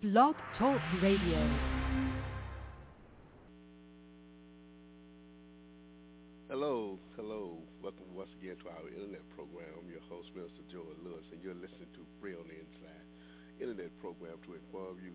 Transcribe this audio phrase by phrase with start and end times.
[0.00, 1.36] Blog Talk Radio.
[6.48, 7.60] Hello, hello.
[7.84, 9.68] Welcome once again to our internet program.
[9.76, 13.04] I'm your host, Minister Joel Lewis, and you're listening to Free on the Inside
[13.60, 15.12] internet program to inform you,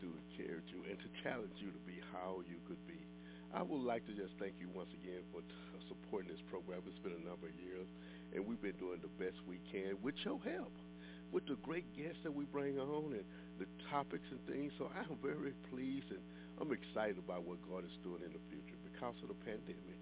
[0.00, 3.04] to encourage you, and to challenge you to be how you could be.
[3.52, 6.80] I would like to just thank you once again for t- uh, supporting this program.
[6.88, 7.84] It's been a number of years,
[8.32, 10.72] and we've been doing the best we can with your help,
[11.34, 13.26] with the great guests that we bring on and
[13.58, 14.70] the topics and things.
[14.78, 16.22] So I'm very pleased and
[16.62, 19.98] I'm excited about what God is doing in the future because of the pandemic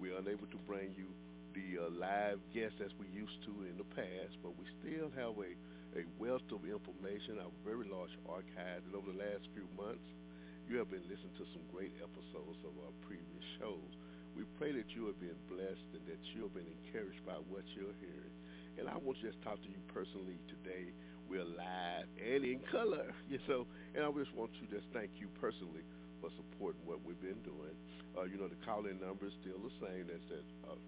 [0.00, 1.08] we're unable to bring you
[1.54, 5.38] the uh, live guests as we used to in the past, but we still have
[5.38, 5.54] a,
[5.94, 8.82] a wealth of information, a very large archive.
[8.84, 10.02] And over the last few months,
[10.66, 13.90] you have been listening to some great episodes of our previous shows.
[14.34, 17.62] We pray that you have been blessed and that you have been encouraged by what
[17.78, 18.34] you're hearing.
[18.78, 20.90] And I want to just talk to you personally today.
[21.30, 25.30] We're live and in color, you know, and I just want to just thank you
[25.40, 25.86] personally
[26.20, 27.74] for supporting what we've been doing.
[28.18, 30.10] Uh, you know, the call-in number is still the same.
[30.10, 30.46] That's that.
[30.66, 30.78] Uh,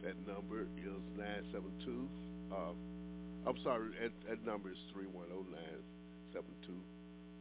[0.00, 2.08] that number is nine seven two.
[2.48, 2.72] Uh,
[3.44, 3.92] I'm sorry.
[4.00, 5.80] That, that number is three one zero nine
[6.32, 6.80] seven two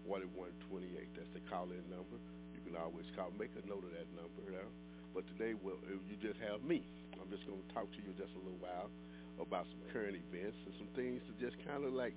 [0.04, 1.08] forty one twenty eight.
[1.16, 2.20] That's the call-in number.
[2.52, 3.32] You can always call.
[3.40, 4.68] Make a note of that number now.
[5.16, 6.84] But today, well, you just have me.
[7.16, 8.92] I'm just going to talk to you just a little while
[9.40, 12.14] about some current events and some things to just kind of like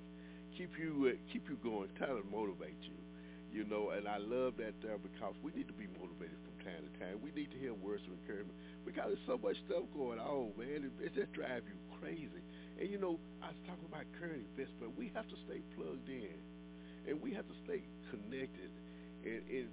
[0.59, 3.03] keep you uh, keep you going, kind of motivate you
[3.53, 6.81] you know, and I love that there because we need to be motivated from time
[6.89, 7.21] to time.
[7.21, 8.57] We need to hear words of encouragement
[8.89, 10.89] because there's so much stuff going on, man.
[10.89, 12.41] It, it just drives you crazy.
[12.81, 16.09] And you know, I was talking about current events, but we have to stay plugged
[16.09, 16.33] in,
[17.05, 18.73] and we have to stay connected
[19.21, 19.69] and and,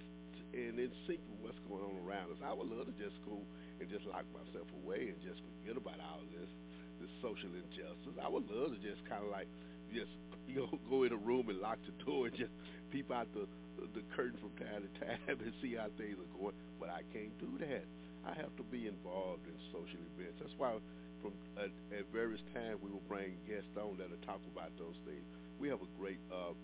[0.52, 2.40] and in sync with what's going on around us.
[2.44, 3.40] I would love to just go
[3.80, 6.79] and just lock myself away and just forget about all this, this
[7.22, 8.16] social injustice.
[8.22, 9.48] I would love to just kind of like
[9.94, 10.12] just
[10.50, 12.54] you know go in a room and lock the door and just
[12.92, 13.48] peep out the
[13.96, 16.56] the curtain from time to time and see how things are going.
[16.80, 17.86] But I can't do that.
[18.28, 20.44] I have to be involved in social events.
[20.44, 20.76] That's why
[21.24, 24.96] from at, at various times we will bring guests on that will talk about those
[25.08, 25.24] things.
[25.60, 26.56] We have a great uh,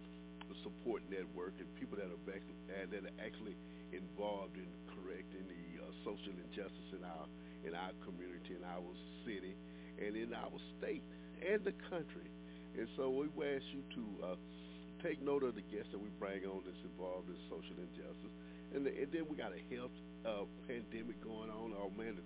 [0.64, 3.56] support network and people that are back, and that are actually
[3.92, 7.25] involved in correcting the uh, social injustice in our
[7.66, 8.86] in our community, in our
[9.25, 9.58] city,
[10.00, 11.03] and in our state
[11.44, 12.29] and the country.
[12.78, 14.35] And so we ask you to uh,
[15.03, 18.35] take note of the guests that we bring on that's involved in social injustice.
[18.75, 19.95] And, the, and then we got a health
[20.25, 21.72] uh, pandemic going on.
[21.78, 22.25] Oh, man, the,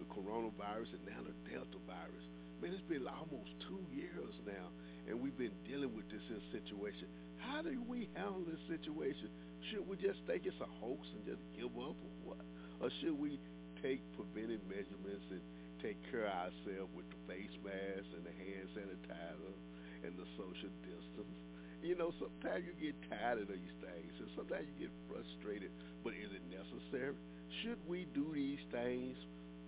[0.00, 2.24] the coronavirus and now the Delta virus.
[2.62, 4.72] Man, it's been almost two years now,
[5.10, 7.10] and we've been dealing with this situation.
[7.36, 9.28] How do we handle this situation?
[9.68, 12.44] Should we just think it's a hoax and just give up or what?
[12.80, 13.36] Or should we
[13.82, 15.42] take preventive measurements and
[15.84, 19.56] take care of ourselves with the face mask and the hand sanitizer
[20.00, 21.44] and the social distance?
[21.84, 25.68] you know, sometimes you get tired of these things, and sometimes you get frustrated.
[26.00, 27.12] But is it necessary?
[27.60, 29.20] Should we do these things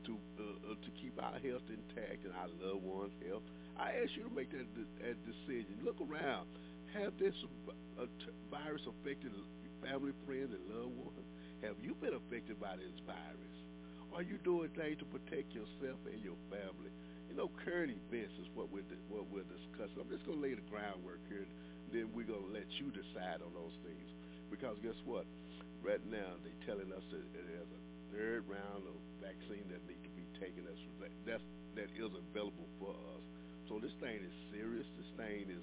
[0.08, 3.44] to uh, uh, to keep our health intact and our loved ones' health?
[3.76, 4.64] I ask you to make that,
[5.04, 5.76] that decision.
[5.84, 6.48] Look around.
[6.96, 7.36] Have this
[8.00, 8.08] uh,
[8.48, 9.36] virus affected
[9.84, 11.28] family, friends, and loved ones?
[11.60, 13.56] Have you been affected by this virus?
[14.16, 16.88] Are you doing things to protect yourself and your family?
[17.28, 20.00] You know, current events is what we're what we're discussing.
[20.00, 21.44] I'm just to lay the groundwork here
[21.92, 24.08] then we're to let you decide on those things.
[24.50, 25.26] Because guess what?
[25.82, 30.12] Right now, they're telling us that there's a third round of vaccine that needs to
[30.18, 30.82] be taken that's,
[31.26, 31.46] that's,
[31.78, 33.22] that is available for us.
[33.70, 34.86] So this thing is serious.
[34.98, 35.62] This thing is,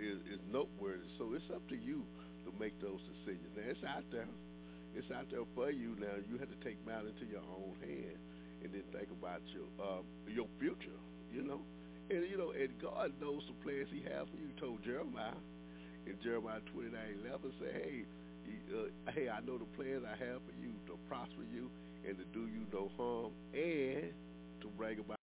[0.00, 1.04] is, is noteworthy.
[1.18, 2.04] So it's up to you
[2.46, 3.52] to make those decisions.
[3.56, 4.28] Now, it's out there.
[4.94, 6.20] It's out there for you now.
[6.28, 8.16] You have to take matter into your own hand
[8.62, 11.00] and then think about your uh, your future,
[11.32, 11.60] you know.
[12.10, 14.52] And you know, and God knows the plans He has for you.
[14.52, 15.38] He told Jeremiah
[16.06, 18.04] in Jeremiah twenty nine eleven, say, "Hey,
[18.74, 21.70] uh, hey, I know the plans I have for you to prosper you
[22.06, 24.12] and to do you no harm, and
[24.60, 25.21] to bring about."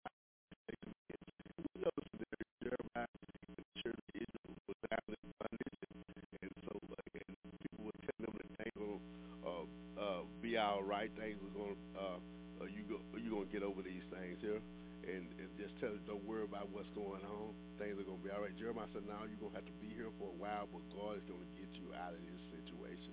[11.02, 11.10] Right.
[11.18, 12.18] Things are going, uh,
[12.62, 14.62] uh, you go, you gonna get over these things here
[15.02, 17.50] and, and just tell it, don't worry about what's going on.
[17.74, 18.54] Things are to be all right.
[18.54, 21.26] Jeremiah said, now you're to have to be here for a while, but God is
[21.26, 23.10] to get you out of this situation.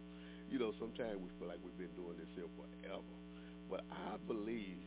[0.53, 3.15] You know, sometimes we feel like we've been doing this here forever.
[3.65, 4.86] But I believe,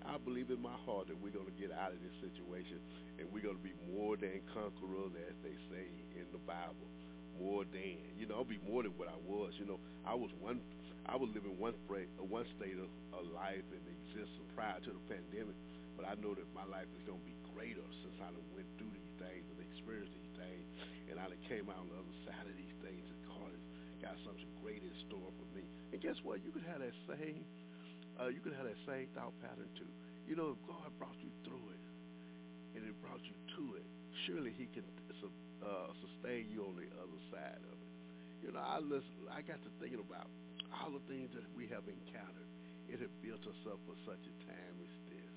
[0.00, 2.80] I believe in my heart that we're going to get out of this situation
[3.20, 5.84] and we're going to be more than conquerors, as they say
[6.16, 6.88] in the Bible.
[7.36, 9.52] More than, you know, I'll be more than what I was.
[9.60, 9.76] You know,
[10.08, 10.64] I was one,
[11.06, 11.74] I was living one,
[12.18, 15.54] one state of, of life and existence prior to the pandemic
[15.96, 18.92] but I know that my life is going to be greater since I went through
[18.92, 20.64] these things and experienced these things,
[21.08, 23.64] and I came out on the other side of these things, and God has
[24.04, 25.64] got something great in store for me.
[25.96, 26.44] And guess what?
[26.44, 27.48] You could have that same,
[28.20, 29.88] uh, you could have that same thought pattern too.
[30.28, 31.82] You know, if God brought you through it,
[32.76, 33.86] and it brought you to it,
[34.28, 34.84] surely He can
[35.64, 37.90] uh, sustain you on the other side of it.
[38.44, 40.28] You know, I listen, I got to thinking about
[40.74, 42.50] all the things that we have encountered.
[42.86, 45.34] It had built us up for such a time as this.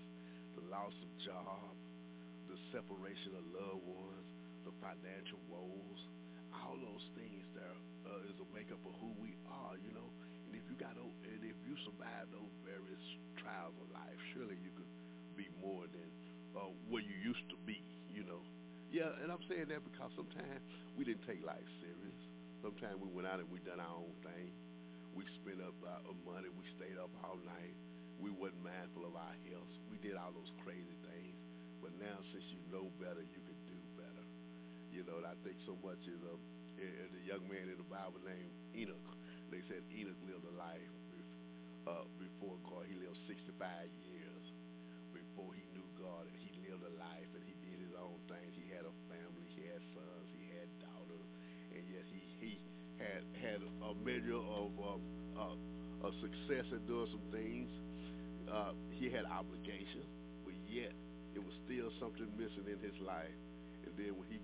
[0.58, 1.74] The loss of job,
[2.46, 4.28] the separation of loved ones,
[4.66, 6.02] the financial woes,
[6.54, 10.10] all those things there uh, is a makeup of who we are, you know.
[10.50, 13.06] And if you got, and if you survive those various
[13.42, 14.90] trials of life, surely you could
[15.34, 16.10] be more than
[16.54, 18.42] uh, where you used to be, you know.
[18.90, 20.62] Yeah, and I'm saying that because sometimes
[20.98, 22.20] we didn't take life serious.
[22.62, 24.50] Sometimes we went out and we done our own thing.
[25.16, 26.50] We spent up our money.
[26.54, 27.76] We stayed up all night.
[28.20, 29.72] We wasn't mindful of our health.
[29.88, 31.36] We did all those crazy things.
[31.80, 34.26] But now, since you know better, you can do better.
[34.92, 36.36] You know, and I think so much is a,
[36.80, 39.10] is a young man in the Bible named Enoch.
[39.48, 40.94] They said Enoch lived a life
[41.88, 42.86] uh, before God.
[42.86, 43.56] He lived 65
[44.06, 44.46] years
[45.16, 48.54] before he knew God, and he lived a life, and he did his own things.
[48.54, 48.94] He had a
[53.50, 55.02] had a measure of uh,
[55.42, 57.70] uh, of success in doing some things.
[58.46, 60.06] Uh, he had obligations,
[60.46, 60.94] but yet
[61.34, 63.34] it was still something missing in his life.
[63.86, 64.38] And then when he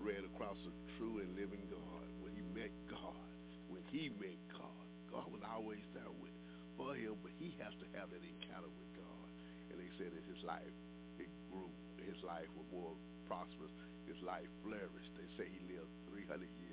[0.00, 3.28] ran across a true and living God, when he met God,
[3.68, 6.32] when he met God, God was always there with
[6.76, 9.28] for him, but he has to have that encounter with God.
[9.72, 10.72] And they said that his life
[11.18, 11.68] it grew,
[12.00, 12.94] his life was more
[13.26, 13.74] prosperous,
[14.06, 15.12] his life flourished.
[15.18, 16.67] They say he lived 300 years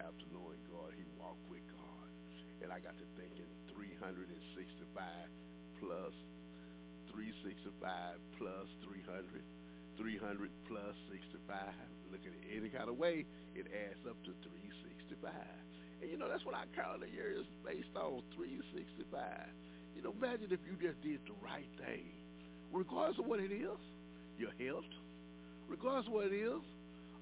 [0.00, 0.94] after knowing God.
[0.94, 2.08] He walked with God,
[2.62, 4.30] and I got to thinking 365
[5.82, 6.14] plus
[7.12, 9.42] 365 plus 300,
[9.98, 11.58] 300 plus 65.
[12.14, 15.34] Look at it any kind of way, it adds up to 365.
[16.00, 19.10] And you know, that's what our calendar year is based on, 365.
[19.96, 22.14] You know, imagine if you just did the right thing,
[22.70, 23.82] regardless of what it is,
[24.38, 24.86] your health,
[25.66, 26.62] regardless of what it is,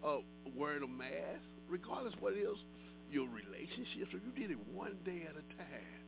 [0.05, 0.21] uh,
[0.55, 2.59] wearing a mask, regardless what it is,
[3.11, 6.03] your relationships, if you did it one day at a time,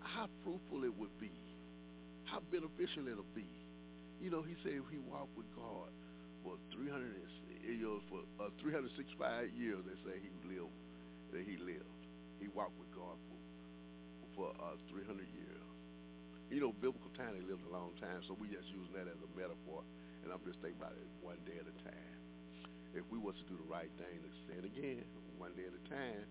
[0.00, 1.30] how fruitful it would be
[2.32, 3.44] how beneficial it'll be.
[4.16, 5.92] You know, he said if he walked with God
[6.40, 7.12] for 300,
[7.60, 10.72] you know, for uh, 365 years, they say he lived,
[11.36, 12.00] that he lived.
[12.40, 13.36] He walked with God for
[14.32, 15.66] for uh, 300 years.
[16.48, 19.20] You know, biblical time, they lived a long time, so we just using that as
[19.20, 19.84] a metaphor.
[20.24, 22.21] And I'm just thinking about it one day at a time.
[22.94, 25.04] If we was to do the right thing, say it again,
[25.38, 26.28] one day at a time,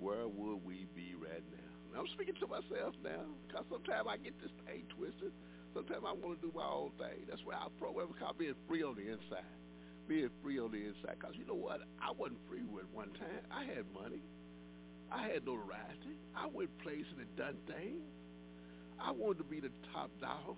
[0.00, 2.00] where would we be right now?
[2.00, 5.32] I'm speaking to myself now because sometimes I get this thing twisted.
[5.74, 7.28] Sometimes I want to do my own thing.
[7.28, 9.44] That's why I program called being free on the inside.
[10.08, 11.20] Being free on the inside.
[11.20, 11.82] Because you know what?
[12.00, 13.44] I wasn't free at one time.
[13.50, 14.22] I had money.
[15.12, 16.16] I had notoriety.
[16.34, 18.02] I went places and done things.
[18.98, 20.56] I wanted to be the top dog.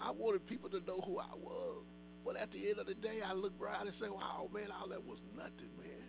[0.00, 1.84] I wanted people to know who I was.
[2.24, 4.88] But at the end of the day, I look around and say, wow, man, all
[4.88, 6.04] that was nothing, man.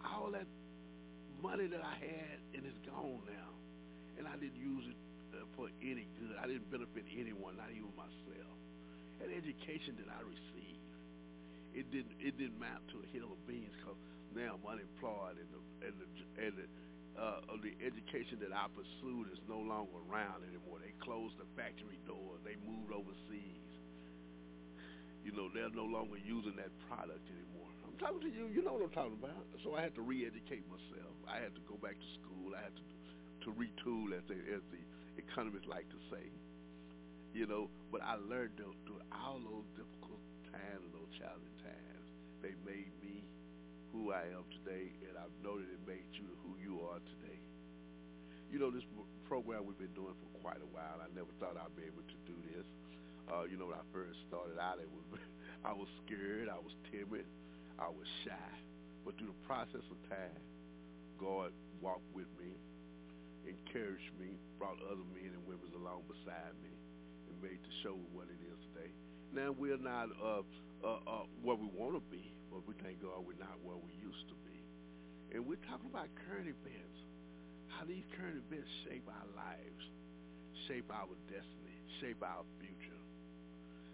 [0.00, 0.48] All that
[1.42, 3.50] money that I had and it's gone now,
[4.20, 4.98] and I didn't use it
[5.36, 6.36] uh, for any good.
[6.36, 8.56] I didn't benefit anyone, not even myself.
[9.20, 10.92] And education that I received,
[11.76, 14.00] it didn't it didn't mount to a hill of beans because
[14.32, 16.08] now I'm unemployed and the and the
[16.40, 16.66] and the,
[17.20, 20.80] uh, of the education that I pursued is no longer around anymore.
[20.80, 22.40] They closed the factory doors.
[22.42, 23.69] They moved overseas.
[25.24, 28.48] You know, they're no longer using that product anymore I'm talking to you.
[28.48, 29.44] You know what I'm talking about.
[29.60, 31.12] So I had to re-educate myself.
[31.28, 32.56] I had to go back to school.
[32.56, 32.84] I had to
[33.44, 34.80] to retool, as, they, as the
[35.16, 36.24] economists like to say.
[37.32, 42.04] You know, but I learned through, through all those difficult times those challenging times,
[42.42, 43.22] they made me
[43.94, 47.38] who I am today, and I've noted it made you who you are today.
[48.50, 48.84] You know, this
[49.30, 50.98] program we've been doing for quite a while.
[50.98, 52.66] I never thought I'd be able to do this.
[53.28, 55.20] Uh, you know, when I first started out, it was
[55.68, 57.26] I was scared, I was timid,
[57.76, 58.50] I was shy.
[59.04, 60.40] But through the process of time,
[61.20, 62.56] God walked with me,
[63.44, 66.72] encouraged me, brought other men and women along beside me,
[67.28, 68.92] and made to show what it is today.
[69.36, 70.40] Now we're not uh,
[70.80, 73.92] uh, uh, where we want to be, but we thank God we're not where we
[74.00, 74.56] used to be.
[75.36, 76.98] And we're talking about current events,
[77.68, 79.82] how these current events shape our lives,
[80.66, 82.79] shape our destiny, shape our future,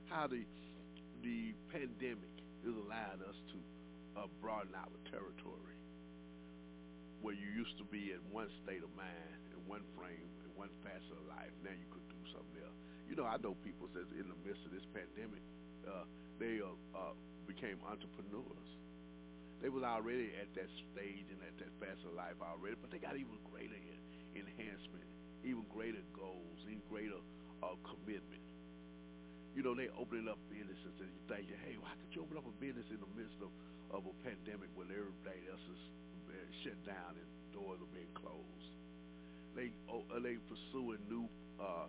[0.08, 0.42] how the
[1.22, 2.30] the pandemic
[2.62, 3.58] is allowing us to
[4.14, 5.75] uh, broaden our territory.
[7.25, 10.70] Where you used to be in one state of mind, in one frame, in one
[10.86, 12.78] facet of life, now you could do something else.
[13.10, 15.42] You know, I know people says in the midst of this pandemic,
[15.82, 16.06] uh,
[16.38, 17.16] they are uh,
[17.50, 18.70] became entrepreneurs.
[19.58, 23.02] They was already at that stage and at that phase of life already, but they
[23.02, 23.75] got even greater
[24.36, 25.08] enhancement,
[25.42, 27.18] even greater goals, even greater
[27.64, 28.45] uh, commitment.
[29.56, 32.44] You know, they opening up businesses and you think, hey, why could you open up
[32.44, 33.48] a business in the midst of,
[33.88, 35.80] of a pandemic when everything else is
[36.60, 38.72] shut down and doors are being closed?
[39.56, 41.25] They oh, are they pursuing new
[41.56, 41.88] uh,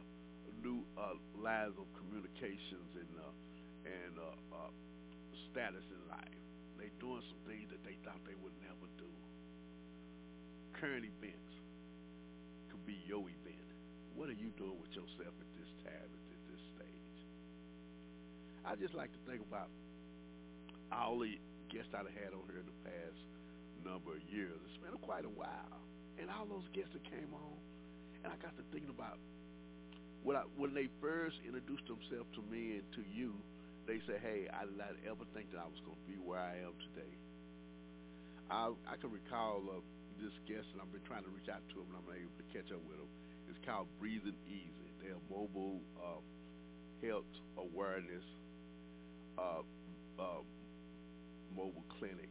[0.63, 3.35] new uh, lines of communications and uh,
[3.83, 4.71] and uh, uh,
[5.51, 6.39] status in life.
[6.79, 9.11] They doing some things that they thought they would never do.
[10.79, 11.51] Current events
[12.71, 13.67] could be your event.
[14.15, 16.16] What are you doing with yourself at this time?
[18.67, 19.71] I just like to think about
[20.91, 21.39] all the
[21.71, 23.19] guests I've had on here in the past
[23.79, 24.59] number of years.
[24.67, 25.79] It's been quite a while
[26.19, 27.55] and all those guests that came on,
[28.25, 29.23] and I got to thinking about
[30.19, 33.39] when I, when they first introduced themselves to me and to you,
[33.87, 36.43] they said, "Hey, I did not ever think that I was going to be where
[36.43, 37.13] I am today."
[38.51, 39.79] I I can recall uh,
[40.19, 42.47] this guest, and I've been trying to reach out to him, and I'm able to
[42.51, 43.11] catch up with him.
[43.47, 44.91] It's called Breathing Easy.
[44.99, 46.19] They're mobile uh,
[46.99, 48.27] health awareness
[49.37, 49.61] uh,
[50.19, 50.41] uh,
[51.55, 52.29] mobile clinic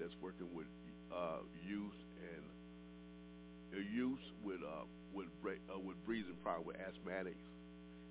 [0.00, 0.66] that's working with
[1.12, 1.96] uh, youth
[2.34, 2.44] and
[3.92, 7.44] youth with uh, with uh, with breathing problems, with asthmatics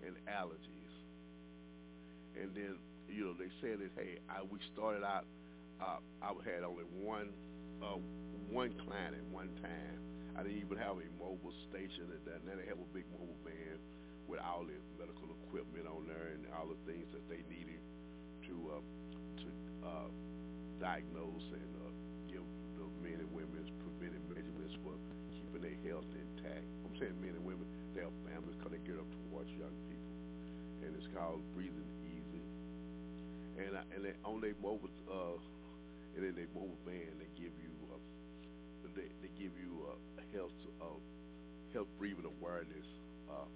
[0.05, 0.93] and allergies.
[2.39, 2.77] And then
[3.09, 5.25] you know they said that hey, I, we started out.
[5.81, 7.29] Uh, I had only one
[7.81, 7.99] uh,
[8.49, 9.99] one client at one time.
[10.37, 13.39] I didn't even have a mobile station, at that then they have a big mobile
[13.47, 13.79] van
[14.27, 17.79] with all the medical equipment on there and all the things that they needed
[18.49, 18.83] to uh,
[19.41, 19.47] to
[19.85, 20.09] uh,
[20.79, 21.91] diagnose and uh,
[22.29, 22.45] give
[22.77, 24.93] the men and women's preventive measurements for
[25.33, 26.65] keeping their health intact.
[26.85, 29.75] I'm saying men and women, they have families because they get up to watch young
[29.89, 30.13] people,
[30.85, 32.43] and it's called Breathing Easy.
[33.55, 35.39] And I, and they, on their mobile uh,
[36.15, 37.99] and in their mobile van, they give you uh,
[38.95, 39.95] they they give you uh,
[40.35, 40.99] health uh,
[41.73, 42.87] health breathing awareness
[43.31, 43.47] uh,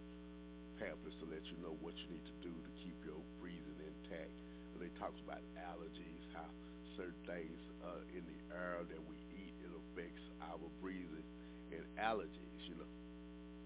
[0.80, 4.32] pamphlets to let you know what you need to do to keep your breathing intact.
[4.80, 6.48] They talk about allergies, how
[6.96, 11.28] certain things uh, in the air that we eat it affects our breathing
[11.76, 12.64] and allergies.
[12.64, 12.92] You know,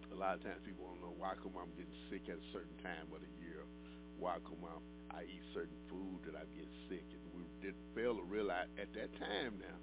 [0.10, 2.74] a lot of times people don't know why come I'm getting sick at a certain
[2.82, 3.62] time of the year.
[4.18, 4.82] Why come I'm,
[5.14, 8.90] I eat certain food that I get sick, and we did fail to realize at
[8.98, 9.78] that time now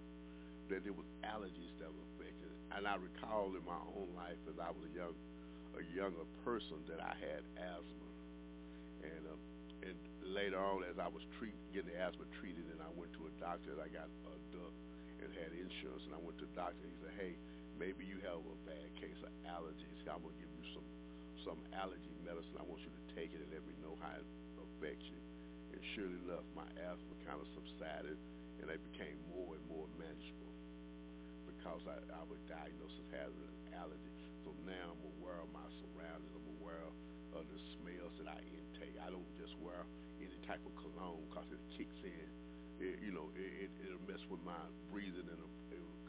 [0.70, 2.50] that there was allergies that were affected.
[2.74, 5.14] And I recall in my own life as I was a young,
[5.78, 8.10] a younger person that I had asthma,
[9.02, 12.90] and uh, and later on as I was treat, getting the asthma treated, and I
[12.96, 14.76] went to a doctor, and I got a duct
[15.20, 16.80] and had insurance, and I went to the doctor.
[16.84, 17.32] He said, "Hey,
[17.78, 20.00] maybe you have a bad case of allergies.
[20.08, 20.88] I'm gonna give you some
[21.44, 22.52] some allergy medicine.
[22.60, 24.26] I want you to take it and let me know how it
[24.60, 25.20] affects you."
[25.72, 28.18] And surely enough, my asthma kind of subsided,
[28.60, 30.52] and it became more and more manageable
[31.46, 34.12] because I, I was diagnosed as having an allergy.
[34.44, 36.32] So now I'm aware of my surroundings.
[36.32, 36.94] I'm aware of
[37.38, 38.98] the smells that I intake.
[38.98, 39.86] I don't just wear
[40.18, 42.28] any type of cologne because it kicks in.
[42.82, 44.58] It, you know, it, it, it'll mess with my
[44.90, 45.60] breathing and it'll,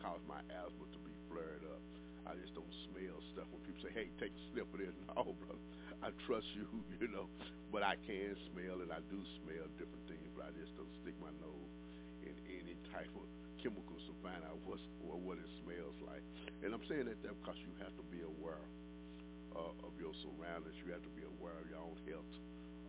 [0.02, 1.82] cause my asthma to be flared up.
[2.26, 3.46] I just don't smell stuff.
[3.54, 5.62] When people say, hey, take a sniff of this, no, brother.
[6.02, 6.66] I trust you,
[7.02, 7.30] you know.
[7.70, 11.14] But I can smell and I do smell different things, but I just don't stick
[11.22, 11.74] my nose
[12.26, 13.26] in any type of
[13.62, 16.26] chemicals to find out what's, or what it smells like.
[16.66, 18.66] And I'm saying that because you have to be aware
[19.56, 20.76] uh, of your surroundings.
[20.84, 22.32] You have to be aware of your own health,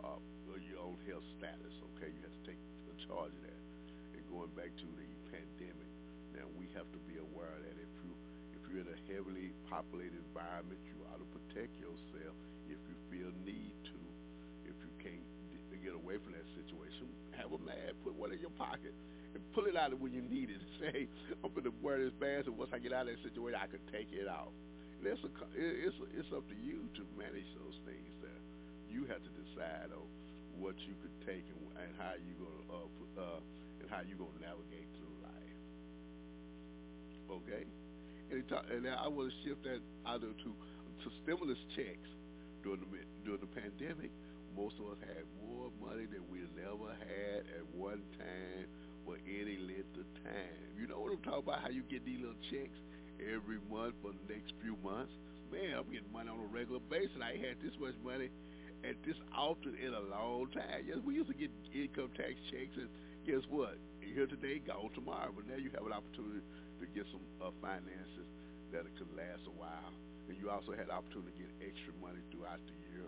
[0.02, 0.20] uh,
[0.62, 1.74] your own health status.
[1.94, 2.60] Okay, you have to take
[3.08, 3.62] charge of that.
[4.14, 5.90] And going back to the pandemic,
[6.36, 8.10] now we have to be aware that if you
[8.54, 12.36] if you're in a heavily populated environment, you ought to protect yourself.
[12.70, 13.98] If you feel need to,
[14.64, 15.26] if you can't
[15.82, 18.94] get away from that situation, have a mask, put one in your pocket,
[19.34, 20.62] and pull it out when you need it.
[20.78, 21.10] Say,
[21.42, 23.66] I'm going to wear this mask, and once I get out of that situation, I
[23.66, 24.54] can take it off.
[25.02, 28.42] It's, a, it's, it's up to you to manage those things there.
[28.86, 30.06] You have to decide on
[30.62, 33.40] what you could take and, and how you gonna uh, uh,
[33.82, 35.58] and how you gonna navigate through life.
[37.42, 37.66] Okay,
[38.30, 40.50] and, talk, and I want to shift that out to
[41.02, 42.10] to stimulus checks
[42.62, 42.86] during the
[43.26, 44.14] during the pandemic.
[44.54, 48.68] Most of us had more money than we never had at one time
[49.02, 50.62] for any length of time.
[50.78, 51.64] You know what I'm talking about?
[51.64, 52.76] How you get these little checks
[53.30, 55.12] every month for the next few months.
[55.50, 57.20] Man, I'm getting money on a regular basis.
[57.20, 58.32] I had this much money
[58.82, 60.82] at this often in a long time.
[60.88, 62.88] Yes, we used to get income tax checks, and
[63.28, 63.78] guess what?
[64.00, 65.30] Here today, gone tomorrow.
[65.30, 66.42] But now you have an opportunity
[66.80, 68.26] to get some uh, finances
[68.72, 69.92] that could last a while.
[70.26, 73.06] And you also had the opportunity to get extra money throughout the year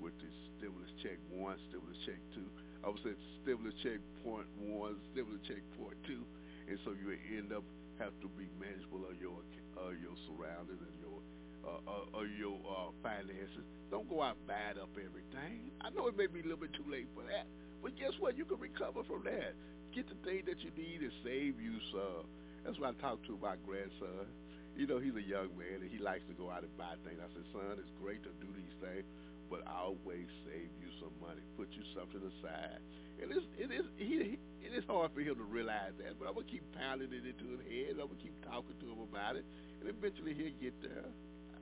[0.00, 2.46] with the stimulus check one, stimulus check two.
[2.80, 3.12] I would say
[3.44, 6.24] stimulus check point one, stimulus check point two,
[6.68, 7.64] and so you end up
[8.00, 9.44] have to be manageable of your
[9.76, 11.20] uh, your surroundings and your
[11.60, 13.62] uh, uh, your uh, finances.
[13.92, 15.70] Don't go out buy up everything.
[15.84, 17.44] I know it may be a little bit too late for that,
[17.84, 18.40] but guess what?
[18.40, 19.52] You can recover from that.
[19.92, 22.24] Get the thing that you need and save you some.
[22.64, 24.28] That's what I talked to my grandson.
[24.76, 27.18] You know, he's a young man and he likes to go out and buy things.
[27.18, 29.04] I said, son, it's great to do these things,
[29.50, 31.42] but always save you some money.
[31.58, 32.78] Put you something aside.
[33.20, 36.34] And it's, it is he, it is hard for him to realize that, but I'm
[36.34, 37.98] gonna keep pounding it into his head.
[38.00, 39.44] I'm gonna keep talking to him about it,
[39.82, 41.04] and eventually he'll get there.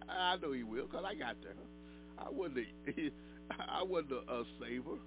[0.06, 1.58] I know he will, cause I got there.
[2.20, 3.10] I wasn't a,
[3.58, 5.00] I wasn't a, a saver.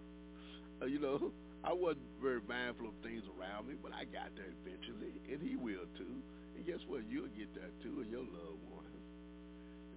[0.82, 1.32] Uh, you know,
[1.64, 5.56] I wasn't very mindful of things around me, but I got there eventually, and he
[5.56, 6.20] will too.
[6.58, 7.06] And guess what?
[7.08, 9.02] You'll get there too, and your loved ones.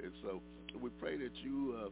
[0.02, 0.42] And so
[0.78, 1.88] we pray that you uh,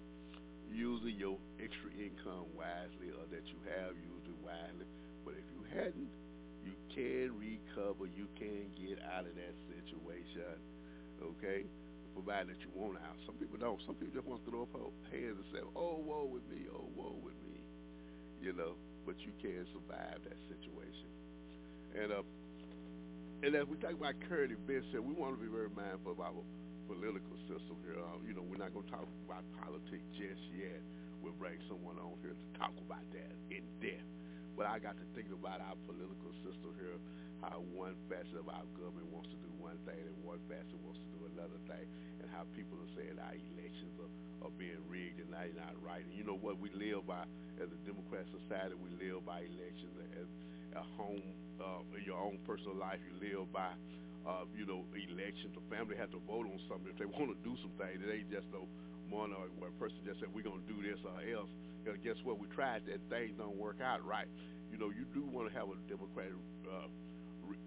[0.70, 4.86] using your extra income wisely, or that you have used it wisely.
[5.24, 6.12] But if you hadn't,
[6.62, 8.06] you can recover.
[8.06, 10.60] You can get out of that situation.
[11.22, 11.66] Okay
[12.12, 13.16] provided that you want out.
[13.24, 13.80] Some people don't.
[13.88, 16.68] Some people just want to throw up hands and say, "Oh, woe with me!
[16.68, 17.60] Oh, woe with me!"
[18.40, 21.08] You know, but you can survive that situation.
[21.96, 22.24] And uh,
[23.42, 26.44] and as we talk about current events, we want to be very mindful of our
[26.92, 27.96] political system here.
[27.96, 30.84] Uh, you know, we're not going to talk about politics just yet.
[31.24, 34.04] We'll bring someone on here to talk about that in depth.
[34.52, 37.00] But I got to thinking about our political system here,
[37.42, 41.02] how one facet of our government wants to do one thing and one facet wants
[41.02, 41.86] to do another thing,
[42.22, 44.12] and how people are saying our elections are,
[44.46, 46.06] are being rigged and they're not right.
[46.06, 46.62] And you know what?
[46.62, 47.26] We live by,
[47.58, 49.90] as a Democrat society, we live by elections.
[50.14, 50.30] As
[50.78, 53.74] a home, uh, in your own personal life, you live by,
[54.22, 55.52] uh, you know, elections.
[55.58, 57.98] The family have to vote on something if they want to do some things.
[57.98, 58.70] It ain't just no
[59.10, 61.50] monarch where a person just said we're going to do this or else.
[61.82, 62.38] Because guess what?
[62.38, 63.02] We tried that.
[63.10, 64.30] Things don't work out right.
[64.70, 66.88] You know, you do want to have a Democratic uh,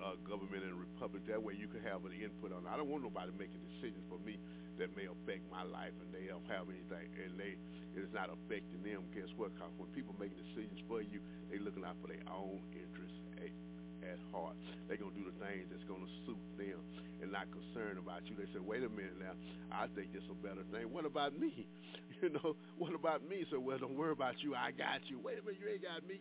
[0.02, 1.26] uh, government and republic.
[1.28, 2.70] That way you can have an input on it.
[2.70, 4.38] I don't want nobody making decisions for me
[4.78, 7.56] that may affect my life and they don't have anything and they
[7.96, 9.08] it's not affecting them.
[9.16, 9.56] Guess what?
[9.56, 13.56] Cause when people make decisions for you, they looking out for their own interests at,
[14.04, 14.60] at heart.
[14.88, 16.84] They're gonna do the things that's gonna suit them
[17.24, 18.36] and not concerned about you.
[18.36, 19.32] They say, wait a minute now,
[19.72, 20.92] I think it's a better thing.
[20.92, 21.68] What about me?
[22.24, 23.44] You know, what about me?
[23.52, 24.56] So, well, don't worry about you.
[24.56, 25.20] I got you.
[25.20, 26.16] Wait a minute, you ain't got me.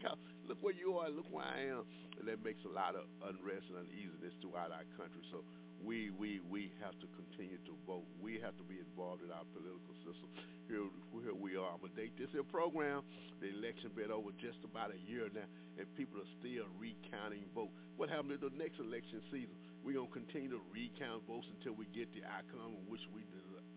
[0.48, 1.09] Look where you are.
[1.09, 1.87] Look where I am
[2.24, 5.20] and that makes a lot of unrest and uneasiness throughout our country.
[5.28, 5.44] So
[5.84, 8.08] we we we have to continue to vote.
[8.16, 10.32] We have to be involved in our political system.
[10.64, 10.88] Here,
[11.20, 11.68] here we are.
[11.76, 13.04] I'm gonna date this here program.
[13.44, 15.44] The election been over just about a year now,
[15.76, 17.76] and people are still recounting votes.
[18.00, 19.52] What happened in the next election season?
[19.84, 23.20] We're gonna continue to recount votes until we get the outcome which we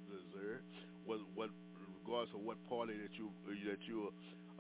[0.07, 0.63] deserve.
[1.03, 1.51] What what
[1.99, 3.27] regardless of what party that you
[3.67, 4.07] that you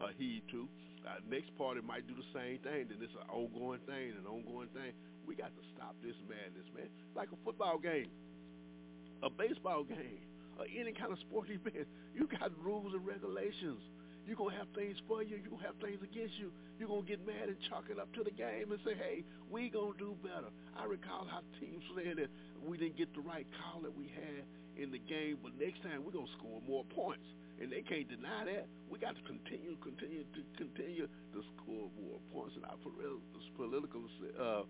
[0.03, 0.67] uh, heed to
[1.07, 2.91] uh, next party might do the same thing.
[2.91, 4.91] Then it's an ongoing thing, an ongoing thing.
[5.23, 6.91] We got to stop this madness, man.
[7.15, 8.11] Like a football game,
[9.23, 10.19] a baseball game,
[10.59, 11.87] or any kind of sport event.
[12.11, 13.79] You got rules and regulations.
[14.27, 15.39] You're going to have things for you.
[15.39, 16.51] You're going to have things against you.
[16.75, 19.23] You're going to get mad and chalk it up to the game and say, hey,
[19.47, 20.51] we going to do better.
[20.75, 22.27] I recall how teams said that
[22.59, 24.43] we didn't get the right call that we had
[24.75, 27.23] in the game, but next time we're going to score more points
[27.61, 28.67] and they can't deny that.
[28.89, 32.77] We got to continue, continue to continue to score more points in our
[33.57, 34.01] political
[34.39, 34.63] uh,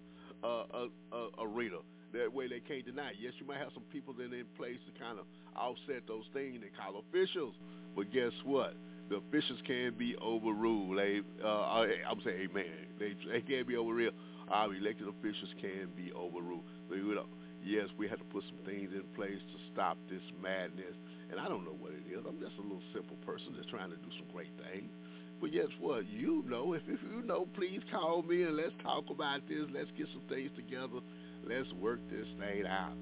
[0.43, 1.83] uh, uh, uh, arena.
[2.13, 3.11] That way they can't deny.
[3.19, 6.61] Yes, you might have some people that in place to kind of offset those things
[6.61, 7.55] they call officials,
[7.95, 8.75] but guess what?
[9.09, 10.97] The officials can be overruled.
[10.97, 12.91] They, uh, I'm saying, amen.
[12.99, 14.15] They, they can be overruled.
[14.49, 16.63] Our elected officials can be overruled.
[16.89, 17.27] So, you know,
[17.63, 20.95] yes, we have to put some things in place to stop this madness
[21.31, 22.23] and I don't know what it is.
[22.27, 24.89] I'm just a little simple person just trying to do some great things.
[25.39, 26.07] But guess what?
[26.09, 29.65] You know, if, if you know, please call me and let's talk about this.
[29.73, 30.99] Let's get some things together.
[31.45, 32.93] Let's work this thing out.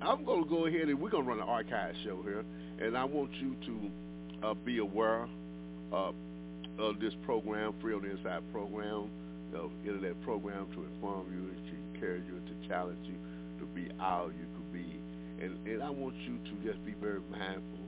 [0.00, 2.44] I'm going to go ahead and we're going to run an archive show here.
[2.80, 5.28] And I want you to uh, be aware
[5.92, 6.12] uh,
[6.78, 9.10] of this program, Free on the Inside program,
[9.52, 13.16] the internet program to inform you, to encourage you, to challenge you
[13.58, 14.46] to be all you
[15.40, 17.84] and, and I want you to just be very mindful.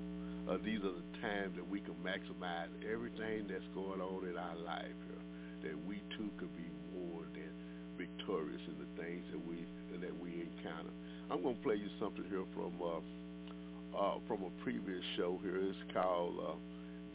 [0.48, 4.56] Uh, these are the times that we can maximize everything that's going on in our
[4.66, 6.66] life here, that we too could be
[6.98, 7.52] more than
[7.96, 9.64] victorious in the things that we
[10.00, 10.90] that we encounter.
[11.30, 12.98] I'm going to play you something here from uh,
[13.96, 15.56] uh, from a previous show here.
[15.56, 16.54] It's called uh,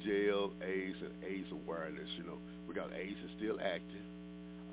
[0.06, 2.08] Jail, AIDS, and AIDS Awareness.
[2.18, 4.06] You know, we got AIDS is still active.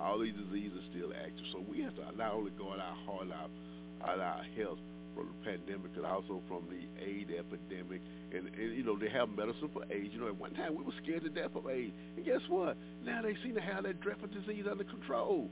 [0.00, 1.46] all these diseases are still active.
[1.52, 4.78] So we have to not only guard our heart, our, our health
[5.14, 8.02] from the pandemic, and also from the AIDS epidemic.
[8.32, 10.10] And, and you know they have medicine for AIDS.
[10.12, 12.76] You know, at one time we were scared to death of AIDS, and guess what?
[13.04, 15.50] Now they seem to have that dreadful disease under control.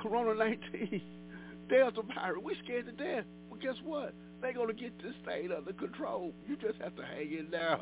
[0.00, 1.00] Corona 19,
[1.68, 3.24] Delta virus, we're scared to death.
[3.50, 4.14] Well, guess what?
[4.40, 6.32] They're gonna get this thing under control.
[6.48, 7.78] You just have to hang in there.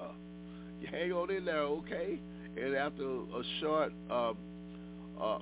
[0.80, 2.20] You hang on in there, okay?
[2.56, 4.36] And after a short um,
[5.18, 5.38] uh,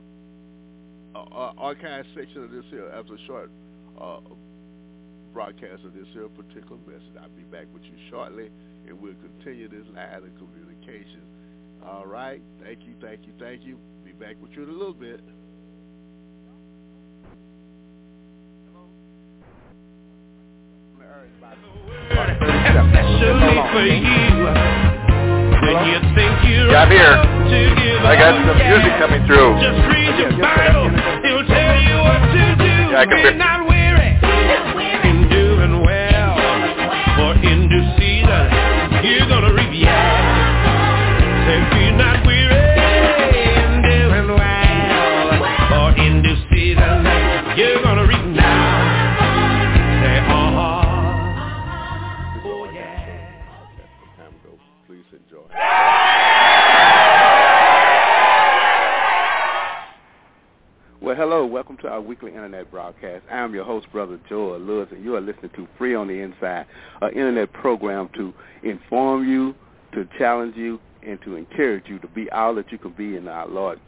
[1.14, 3.50] uh, uh, archive section of this here, after a short
[4.00, 4.20] uh,
[5.32, 8.50] broadcast of this here particular message, I'll be back with you shortly,
[8.86, 11.22] and we'll continue this line of communication.
[11.84, 12.42] All right.
[12.62, 13.78] Thank you, thank you, thank you.
[14.04, 15.20] Be back with you in a little bit.
[22.28, 24.28] Especially for you.
[25.64, 27.12] When you think you're Yeah, I'm here.
[27.12, 29.50] about to give I got some music coming through.
[29.60, 30.88] Just read your Bible.
[31.24, 32.72] It'll tell you what to do.
[32.92, 33.38] Yeah, I can
[62.48, 63.22] internet broadcast.
[63.30, 66.14] I am your host, Brother Joel Lewis, and you are listening to Free on the
[66.14, 66.64] Inside,
[67.02, 68.32] an internet program to
[68.62, 69.54] inform you,
[69.92, 73.28] to challenge you, and to encourage you to be all that you can be in
[73.28, 73.78] our Lord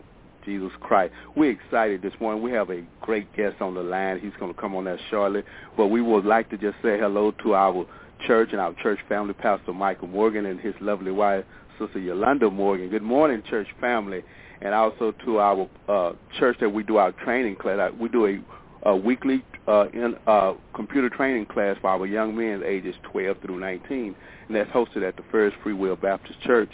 [0.45, 1.15] Jesus Christ.
[1.35, 2.43] We're excited this morning.
[2.43, 4.21] We have a great guest on the line.
[4.21, 5.43] He's going to come on there shortly.
[5.79, 7.87] But we would like to just say hello to our
[8.27, 11.47] church and our church family, Pastor Michael Morgan and his lovely wife,
[11.79, 12.91] Sister Yolanda Morgan.
[12.91, 14.23] Good morning, church family.
[14.63, 17.93] And also to our uh, church that we do our training class.
[17.99, 22.63] We do a, a weekly uh, in, uh, computer training class for our young men
[22.65, 24.15] ages 12 through 19.
[24.49, 26.71] And that's hosted at the First Free Will Baptist Church.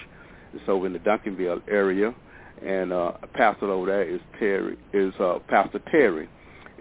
[0.53, 2.15] It's over in the Duncanville area
[2.65, 6.29] and uh, pastor over there is Terry is uh, Pastor Terry,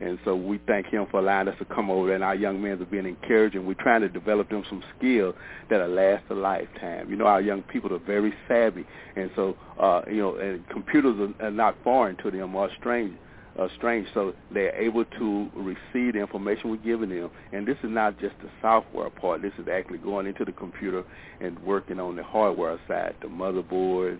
[0.02, 2.16] and so we thank him for allowing us to come over there.
[2.16, 5.36] And our young men are being encouraged, and we're trying to develop them some skills
[5.70, 7.10] that'll last a lifetime.
[7.10, 11.34] You know, our young people are very savvy, and so uh, you know, and computers
[11.40, 13.18] are, are not foreign to them or strange.
[13.58, 17.30] Uh, strange, so they're able to receive the information we're giving them.
[17.54, 19.42] And this is not just the software part.
[19.42, 21.06] This is actually going into the computer
[21.40, 24.20] and working on the hardware side, the motherboard,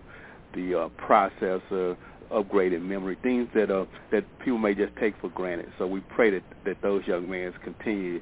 [0.54, 1.98] the uh, processor,
[2.30, 5.70] upgraded memory, things that uh, that people may just take for granted.
[5.78, 8.20] So we pray that, that those young men continue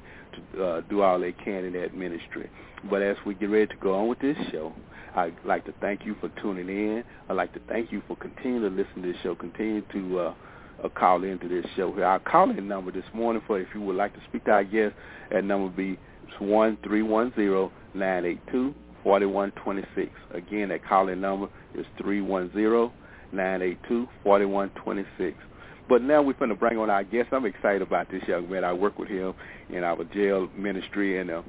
[0.53, 2.49] to uh, do all they can in that ministry.
[2.89, 4.73] But as we get ready to go on with this show,
[5.15, 7.03] I'd like to thank you for tuning in.
[7.29, 10.33] I'd like to thank you for continuing to listen to this show, continue to uh,
[10.83, 11.93] uh, call into this show.
[12.01, 14.93] Our call-in number this morning for if you would like to speak to our guest,
[15.31, 15.97] that number would be
[16.39, 20.11] one three one zero nine eight two forty one twenty six.
[20.33, 22.91] Again, that call-in number is three one zero
[24.23, 25.37] forty one twenty six.
[25.87, 27.29] But now we're going to bring on our guest.
[27.31, 28.63] I'm excited about this young man.
[28.63, 29.33] I work with him
[29.69, 31.41] in our jail ministry, and uh,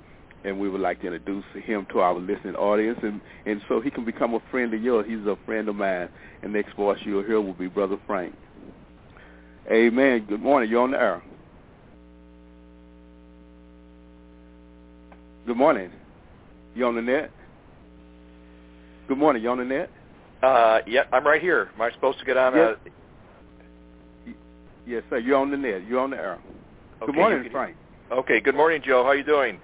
[0.45, 3.91] and we would like to introduce him to our listening audience, and and so he
[3.91, 5.07] can become a friend of yours.
[5.09, 6.09] He's a friend of mine.
[6.43, 8.35] And next voice you'll hear will be Brother Frank.
[9.71, 10.27] Amen.
[10.29, 10.71] Good morning.
[10.71, 11.23] You're on the air.
[15.47, 15.91] Good morning.
[16.75, 17.31] You on the net?
[19.09, 19.43] Good morning.
[19.43, 19.91] You on the net?
[20.42, 21.70] Uh, yeah, I'm right here.
[21.75, 22.55] Am I supposed to get on?
[22.55, 22.70] Yeah.
[22.72, 24.33] A,
[24.87, 25.18] Yes, sir.
[25.18, 25.85] You're on the net.
[25.88, 26.38] You're on the air.
[27.03, 27.77] okay, Good morning, can- Frank.
[28.12, 28.40] Okay.
[28.40, 29.03] Good morning, Joe.
[29.03, 29.59] How you doing?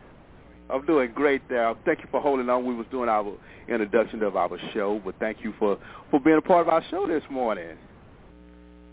[0.68, 1.74] I'm doing great there.
[1.84, 2.64] Thank you for holding on.
[2.66, 3.32] We was doing our
[3.68, 5.78] introduction of our show, but thank you for,
[6.10, 7.76] for being a part of our show this morning.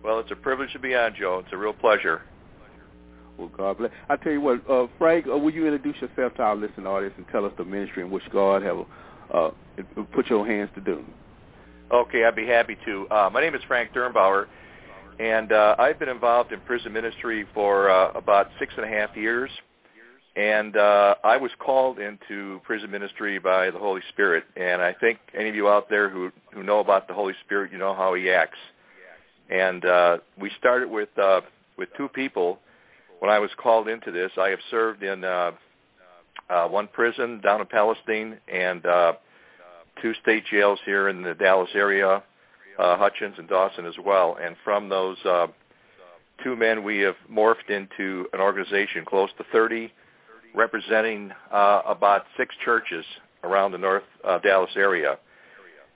[0.03, 1.41] Well, it's a privilege to be on, Joe.
[1.43, 2.21] It's a real pleasure.
[3.37, 3.91] Well, God bless.
[4.09, 7.15] I tell you what, uh, Frank, uh, will you introduce yourself to our listening audience
[7.17, 8.79] and tell us the ministry in which God have
[9.33, 9.49] uh,
[10.13, 11.03] put your hands to do?
[11.91, 13.07] Okay, I'd be happy to.
[13.09, 14.45] Uh, my name is Frank Dernbauer,
[15.19, 19.17] and uh, I've been involved in prison ministry for uh, about six and a half
[19.17, 19.49] years.
[20.35, 24.43] And uh, I was called into prison ministry by the Holy Spirit.
[24.55, 27.71] And I think any of you out there who who know about the Holy Spirit,
[27.71, 28.59] you know how He acts.
[29.49, 31.41] And uh, we started with uh,
[31.75, 32.59] with two people.
[33.17, 35.53] When I was called into this, I have served in uh,
[36.51, 39.13] uh, one prison down in Palestine and uh,
[40.01, 42.23] two state jails here in the Dallas area,
[42.77, 44.37] uh, Hutchins and Dawson as well.
[44.41, 45.47] And from those uh,
[46.43, 49.91] two men, we have morphed into an organization close to 30,
[50.55, 53.05] representing uh, about six churches
[53.43, 55.17] around the North uh, Dallas area.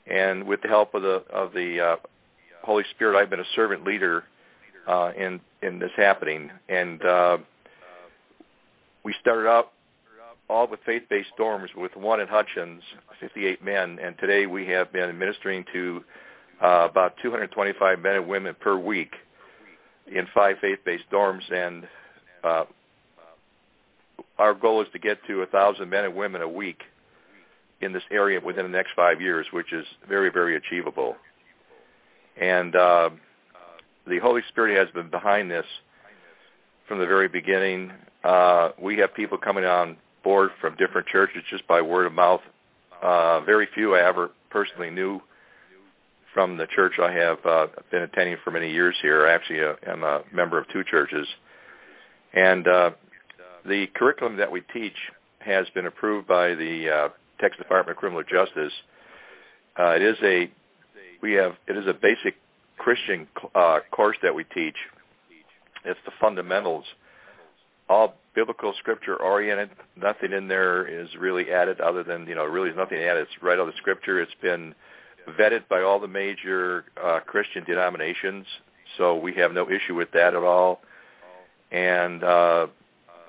[0.07, 1.95] And with the help of the of the uh,
[2.63, 4.23] Holy Spirit, I've been a servant leader
[4.87, 7.37] uh, in in this happening, and uh,
[9.05, 9.72] we started out
[10.53, 12.83] all with faith-based dorms with one in Hutchins,
[13.19, 16.03] 58 men, and today we have been ministering to
[16.63, 19.13] uh, about 225 men and women per week
[20.05, 21.87] in five faith-based dorms, and
[22.43, 22.65] uh,
[24.37, 26.83] our goal is to get to thousand men and women a week
[27.81, 31.15] in this area within the next five years, which is very, very achievable.
[32.39, 33.09] And uh,
[34.07, 35.65] the Holy Spirit has been behind this
[36.87, 37.91] from the very beginning.
[38.23, 42.41] Uh, we have people coming on board from different churches just by word of mouth.
[43.01, 45.21] Uh, very few I ever personally knew
[46.33, 49.27] from the church I have uh, been attending for many years here.
[49.27, 51.27] I actually uh, am a member of two churches.
[52.33, 52.91] And uh,
[53.65, 54.95] the curriculum that we teach
[55.39, 57.09] has been approved by the uh,
[57.39, 58.73] Texas Department of Criminal Justice.
[59.77, 60.51] Uh, it is a
[61.21, 62.35] we have it is a basic
[62.77, 64.75] Christian uh, course that we teach.
[65.85, 66.85] It's the fundamentals,
[67.89, 69.69] all biblical scripture oriented.
[69.95, 73.23] Nothing in there is really added other than you know really nothing added.
[73.23, 74.21] It's right out of the scripture.
[74.21, 74.73] It's been
[75.39, 78.45] vetted by all the major uh, Christian denominations,
[78.97, 80.81] so we have no issue with that at all.
[81.71, 82.67] And uh,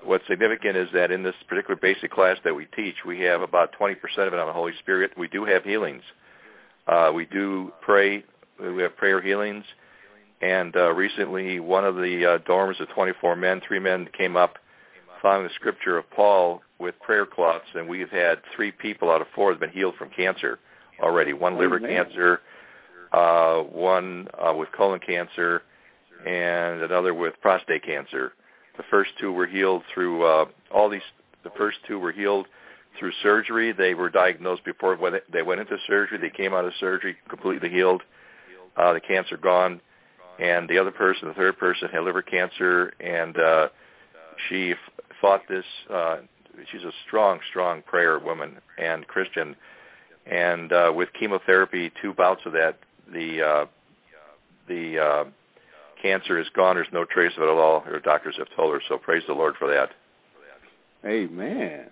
[0.04, 3.74] what's significant is that in this particular basic class that we teach, we have about
[3.80, 5.12] 20% of it on the Holy Spirit.
[5.16, 6.02] We do have healings.
[6.86, 8.24] Uh, we do pray.
[8.60, 9.64] We have prayer healings.
[10.42, 14.58] And uh, recently, one of the uh, dorms of 24 men, three men came up
[15.24, 19.26] following the scripture of Paul with prayer cloths, and we've had three people out of
[19.34, 20.58] four have been healed from cancer
[21.02, 21.32] already.
[21.32, 22.04] One liver Amen.
[22.04, 22.40] cancer,
[23.10, 25.62] uh, one uh, with colon cancer,
[26.26, 28.34] and another with prostate cancer.
[28.76, 31.00] The first two were healed through uh, all these.
[31.42, 32.46] The first two were healed
[32.98, 33.72] through surgery.
[33.72, 36.18] They were diagnosed before when they went into surgery.
[36.18, 38.02] They came out of surgery completely healed.
[38.76, 39.80] Uh, the cancer gone,
[40.38, 43.68] and the other person, the third person, had liver cancer, and uh,
[44.50, 44.74] she
[45.24, 45.64] fought this.
[45.90, 46.16] Uh,
[46.70, 49.56] she's a strong, strong prayer woman and Christian,
[50.26, 52.78] and uh, with chemotherapy, two bouts of that,
[53.10, 53.66] the uh,
[54.68, 55.24] the uh,
[56.02, 56.76] cancer is gone.
[56.76, 57.80] There's no trace of it at all.
[57.80, 58.82] Her doctors have told her.
[58.86, 59.90] So praise the Lord for that.
[61.06, 61.86] Amen.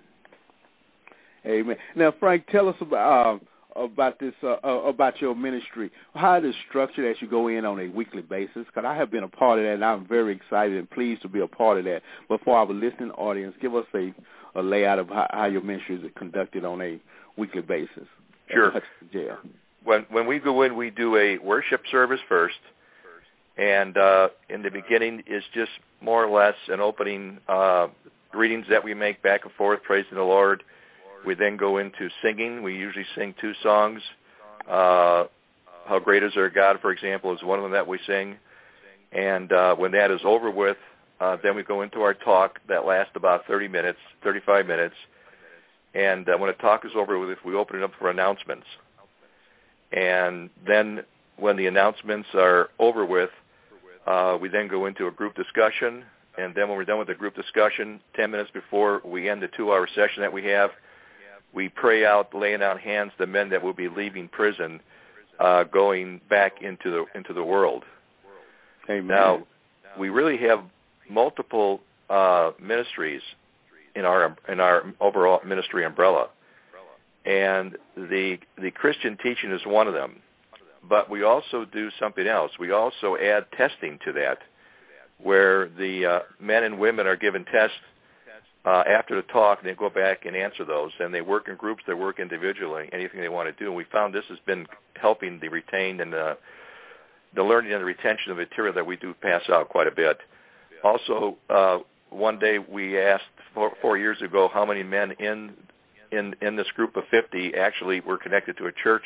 [1.46, 1.76] Amen.
[1.96, 3.38] Now, Frank, tell us about uh,
[3.76, 5.90] about this uh, uh, about your ministry.
[6.14, 8.66] How it is structured as you go in on a weekly basis?
[8.66, 11.28] Because I have been a part of that, and I'm very excited and pleased to
[11.28, 12.02] be a part of that.
[12.28, 14.14] But for our listening audience, give us a,
[14.54, 17.00] a layout of how, how your ministry is conducted on a
[17.36, 18.06] weekly basis.
[18.50, 18.72] Sure.
[19.12, 19.36] Yeah.
[19.84, 22.58] When when we go in, we do a worship service first,
[23.56, 27.88] and uh, in the beginning is just more or less an opening uh,
[28.34, 30.62] readings that we make back and forth, praising the Lord.
[31.26, 32.62] We then go into singing.
[32.62, 34.00] We usually sing two songs.
[34.68, 35.24] Uh,
[35.86, 38.36] How Great Is Our God, for example, is one of them that we sing.
[39.12, 40.76] And uh, when that is over with,
[41.20, 44.94] uh, then we go into our talk that lasts about 30 minutes, 35 minutes.
[45.94, 48.66] And uh, when the talk is over with, we open it up for announcements.
[49.92, 51.02] And then
[51.36, 53.30] when the announcements are over with,
[54.06, 56.04] uh, we then go into a group discussion.
[56.38, 59.48] And then when we're done with the group discussion, 10 minutes before we end the
[59.48, 60.70] two-hour session that we have,
[61.54, 64.80] we pray out, laying out hands the men that will be leaving prison,
[65.38, 67.84] uh, going back into the into the world.
[68.88, 69.06] Amen.
[69.06, 69.46] Now,
[69.98, 70.60] we really have
[71.08, 73.22] multiple uh, ministries
[73.94, 76.28] in our in our overall ministry umbrella,
[77.24, 80.20] and the the Christian teaching is one of them.
[80.88, 82.50] But we also do something else.
[82.58, 84.38] We also add testing to that,
[85.18, 87.76] where the uh, men and women are given tests
[88.64, 90.92] uh, after the talk, they go back and answer those.
[91.00, 93.68] And they work in groups, they work individually, anything they want to do.
[93.68, 94.66] And we found this has been
[95.00, 96.36] helping the retained and the,
[97.34, 100.18] the learning and the retention of material that we do pass out quite a bit.
[100.84, 101.78] Also, uh,
[102.10, 105.52] one day we asked four, four years ago how many men in
[106.10, 109.02] in in this group of 50 actually were connected to a church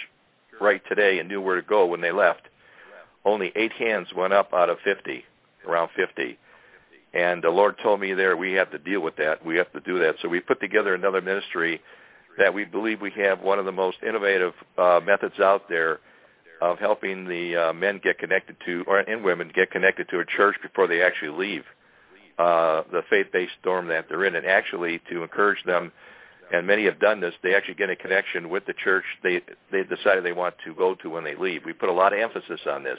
[0.60, 2.42] right today and knew where to go when they left.
[3.24, 5.24] Only eight hands went up out of 50,
[5.66, 6.38] around 50.
[7.16, 9.44] And the Lord told me there we have to deal with that.
[9.44, 10.16] We have to do that.
[10.20, 11.80] So we put together another ministry
[12.36, 16.00] that we believe we have one of the most innovative uh, methods out there
[16.60, 20.26] of helping the uh, men get connected to, or and women get connected to a
[20.26, 21.64] church before they actually leave
[22.38, 25.92] uh, the faith-based dorm that they're in, and actually to encourage them.
[26.52, 27.34] And many have done this.
[27.42, 29.40] They actually get a connection with the church they
[29.72, 31.64] they decided they want to go to when they leave.
[31.64, 32.98] We put a lot of emphasis on this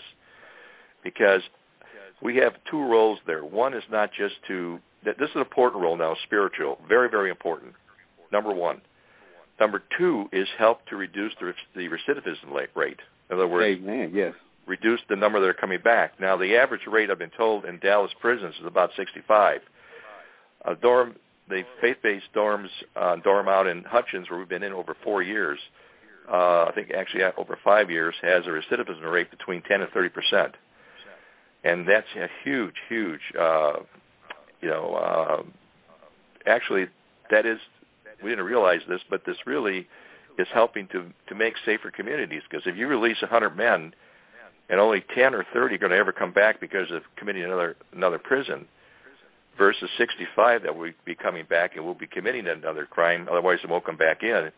[1.04, 1.42] because
[2.22, 3.44] we have two roles there.
[3.44, 7.74] One is not just to this is an important role now, spiritual, very very important.
[8.32, 8.82] Number one.
[9.60, 13.00] Number two is help to reduce the, the recidivism rate.
[13.30, 14.12] In other words, Amen.
[14.14, 14.34] Yes.
[14.68, 16.20] reduce the number that are coming back.
[16.20, 19.62] Now, the average rate I've been told in Dallas prisons is about 65.
[20.66, 21.16] A dorm,
[21.50, 25.60] the faith-based dorms, uh, dorm out in Hutchins, where we've been in over four years,
[26.32, 30.10] uh, I think actually over five years, has a recidivism rate between 10 and 30
[30.10, 30.56] percent,
[31.68, 33.74] and that's a huge, huge, uh,
[34.62, 35.44] you know, uh,
[36.46, 36.88] actually
[37.30, 37.60] that is
[38.24, 39.88] we didn't realize this, but this really
[40.38, 42.42] is helping to to make safer communities.
[42.50, 43.94] Because if you release 100 men
[44.70, 47.76] and only 10 or 30 are going to ever come back because of committing another
[47.94, 48.66] another prison
[49.58, 53.70] versus 65 that will be coming back and will be committing another crime otherwise they
[53.70, 54.52] won't come back in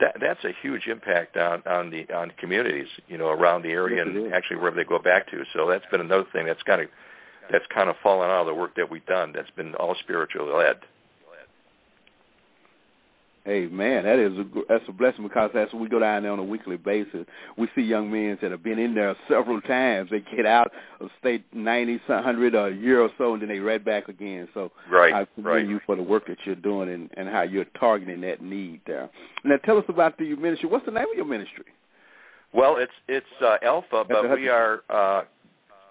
[0.00, 4.04] that that's a huge impact on on the on communities you know around the area
[4.04, 5.44] yes, and actually wherever they go back to.
[5.52, 6.88] So that's been another thing that's kind of
[7.50, 10.52] that's kind of fallen out of the work that we've done that's been all spiritually
[10.52, 10.76] led
[13.50, 16.38] Hey man, that is a, that's a blessing because that's we go down there on
[16.38, 17.26] a weekly basis.
[17.58, 20.08] We see young men that have been in there several times.
[20.08, 23.84] They get out of state ninety, hundred, a year or so, and then they right
[23.84, 24.46] back again.
[24.54, 25.68] So right, I commend right.
[25.68, 29.10] you for the work that you're doing and, and how you're targeting that need there.
[29.42, 30.68] Now tell us about the ministry.
[30.68, 31.64] What's the name of your ministry?
[32.54, 35.22] Well, it's it's uh, Alpha, but we are uh,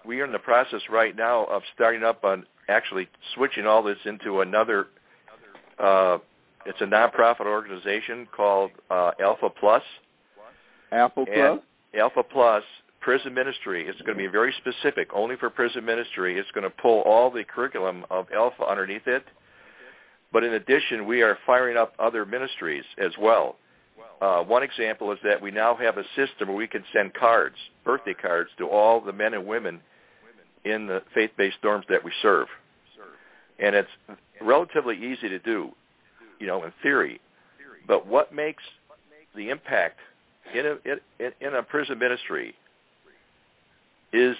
[0.06, 3.98] we are in the process right now of starting up on actually switching all this
[4.06, 4.86] into another.
[5.78, 6.18] Uh,
[6.66, 9.82] it's a nonprofit organization called uh, Alpha Plus.
[10.92, 11.60] Alpha Plus.
[11.98, 12.62] Alpha Plus
[13.00, 13.86] Prison Ministry.
[13.88, 16.38] It's going to be very specific, only for prison ministry.
[16.38, 19.24] It's going to pull all the curriculum of Alpha underneath it.
[20.32, 23.56] But in addition, we are firing up other ministries as well.
[24.20, 27.56] Uh, one example is that we now have a system where we can send cards,
[27.84, 29.80] birthday cards, to all the men and women
[30.64, 32.46] in the faith-based dorms that we serve.
[33.58, 33.88] And it's
[34.42, 35.72] relatively easy to do
[36.40, 37.20] you know, in theory.
[37.86, 38.62] But what makes
[39.36, 39.98] the impact
[40.54, 42.54] in a in, in a prison ministry
[44.12, 44.36] is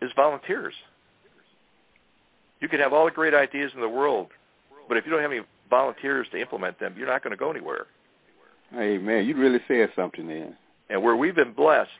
[0.00, 0.74] is volunteers.
[2.60, 4.28] You can have all the great ideas in the world,
[4.88, 7.50] but if you don't have any volunteers to implement them, you're not going to go
[7.50, 7.86] anywhere.
[8.70, 10.56] Hey man, you really said something there.
[10.90, 11.90] And where we've been blessed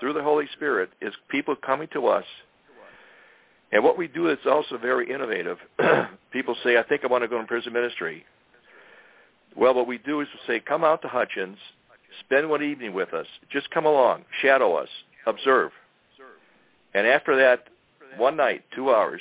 [0.00, 2.24] through the Holy Spirit is people coming to us.
[3.70, 5.56] And what we do is also very innovative.
[6.32, 8.24] people say, I think I want to go in prison ministry.
[9.56, 11.58] Well, what we do is we say, come out to Hutchins,
[12.20, 13.26] spend one evening with us.
[13.50, 14.88] Just come along, shadow us,
[15.26, 15.72] observe.
[16.94, 17.68] And after that,
[18.16, 19.20] one night, two hours,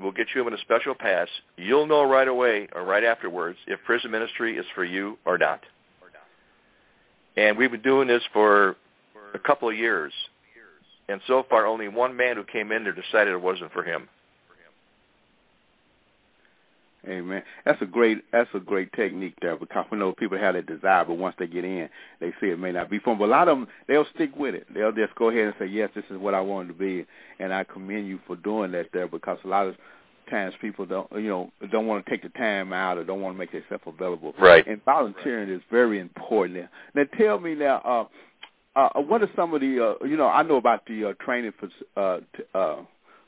[0.00, 1.28] we'll get you in a special pass.
[1.56, 5.60] You'll know right away or right afterwards if prison ministry is for you or not.
[7.36, 8.76] And we've been doing this for
[9.34, 10.12] a couple of years.
[11.08, 14.08] And so far, only one man who came in there decided it wasn't for him.
[17.08, 17.42] Amen.
[17.64, 21.04] That's a great that's a great technique there because we know people have that desire,
[21.04, 21.88] but once they get in,
[22.20, 23.18] they see it may not be for them.
[23.18, 24.66] But a lot of them they'll stick with it.
[24.72, 27.06] They'll just go ahead and say, yes, this is what I wanted to be,
[27.38, 29.76] and I commend you for doing that there because a lot of
[30.30, 33.34] times people don't you know don't want to take the time out or don't want
[33.34, 34.34] to make themselves available.
[34.38, 34.66] Right.
[34.66, 36.58] And volunteering is very important.
[36.58, 37.78] Now, now tell me now.
[37.84, 38.04] uh
[38.76, 41.52] uh, what are some of the, uh, you know, I know about the uh, training
[41.60, 42.78] for, uh, t- uh,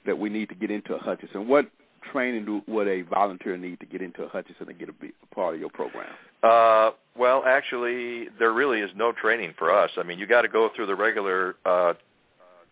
[0.05, 1.47] that we need to get into Hutchinson.
[1.49, 1.67] What
[2.13, 5.61] training would a volunteer need to get into Hutchinson and get a, a part of
[5.61, 6.09] your program?
[6.43, 9.91] Uh, well, actually, there really is no training for us.
[9.97, 11.95] I mean, you got to go through the regular, uh,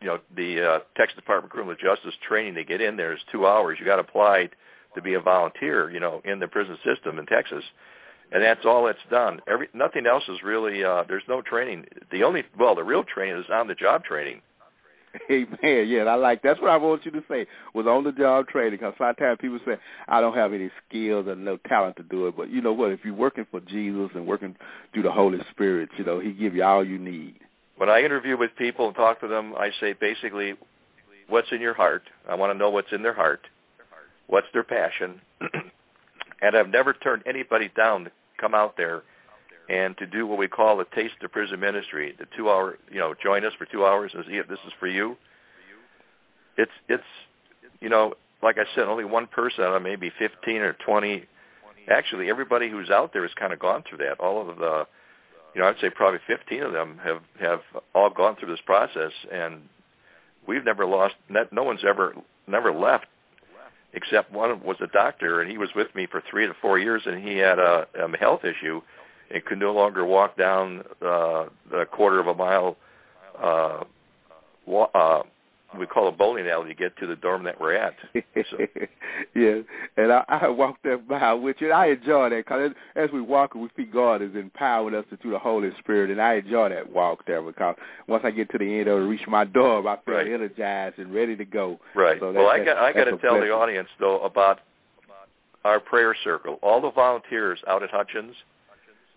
[0.01, 3.21] you know, the uh, Texas Department of Criminal Justice training to get in there is
[3.33, 3.79] two hours.
[3.81, 4.51] You got to apply
[4.95, 7.65] to be a volunteer, you know, in the prison system in Texas,
[8.33, 9.41] and that's all that's done.
[9.49, 10.85] Every nothing else is really.
[10.85, 11.87] Uh, there's no training.
[12.13, 14.41] The only well, the real training is on the job training.
[15.31, 15.89] Amen.
[15.89, 18.79] Yeah, I like that's what I want you to say was on the job training.
[18.79, 19.77] Because sometimes people say
[20.09, 22.91] I don't have any skills and no talent to do it, but you know what?
[22.91, 24.57] If you're working for Jesus and working
[24.93, 27.37] through the Holy Spirit, you know He give you all you need.
[27.77, 30.55] When I interview with people and talk to them, I say basically,
[31.29, 32.03] what's in your heart?
[32.29, 33.41] I want to know what's in their heart.
[34.27, 35.21] What's their passion?
[36.43, 39.03] and I've never turned anybody down to come out there
[39.69, 42.99] and to do what we call the taste of prison ministry, the two hour, you
[42.99, 45.17] know, join us for two hours and see if this is for you.
[46.57, 47.03] It's it's
[47.81, 51.25] you know, like I said, only one person of maybe fifteen or twenty.
[51.89, 54.19] Actually, everybody who's out there has kind of gone through that.
[54.19, 54.87] All of the,
[55.55, 57.61] you know, I'd say probably fifteen of them have have
[57.95, 59.63] all gone through this process, and
[60.47, 61.15] we've never lost.
[61.29, 62.15] No one's ever
[62.47, 63.07] never left
[63.95, 67.03] except one was a doctor, and he was with me for three to four years,
[67.07, 68.83] and he had a, a health issue
[69.35, 72.77] and could no longer walk down uh, the quarter of a mile
[73.43, 73.85] uh,
[74.65, 75.23] wa- uh,
[75.77, 77.95] we call a bowling alley to get to the dorm that we're at.
[78.15, 78.59] So.
[79.35, 79.59] yeah,
[79.97, 81.73] and I, I walked that mile with you.
[81.73, 85.39] I enjoy that because as we walk, we see God is empowering us through the
[85.39, 87.75] Holy Spirit, and I enjoy that walk there because
[88.07, 90.29] once I get to the end of reach my dorm, I feel Right.
[90.29, 91.81] energized and ready to go.
[91.95, 92.21] Right.
[92.21, 94.61] So well, I got I got to tell the audience though about
[95.65, 96.59] our prayer circle.
[96.63, 98.37] All the volunteers out at Hutchins,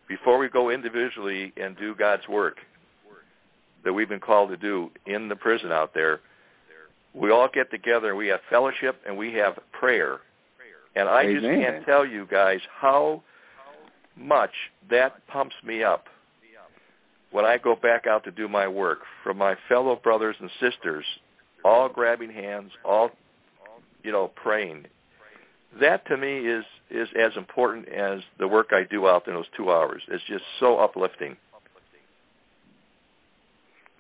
[0.08, 2.58] before we go individually and do God's work
[3.84, 6.22] that we've been called to do in the prison out there,
[7.14, 10.20] we all get together and we have fellowship and we have prayer.
[10.96, 13.22] And I just can't tell you guys how
[14.16, 14.52] much
[14.90, 16.06] that pumps me up
[17.32, 21.06] when I go back out to do my work from my fellow brothers and sisters,
[21.64, 23.12] all grabbing hands, all
[24.04, 24.86] you know, praying.
[25.80, 29.46] That to me is is as important as the work I do out in those
[29.56, 30.02] two hours.
[30.08, 31.38] It's just so uplifting.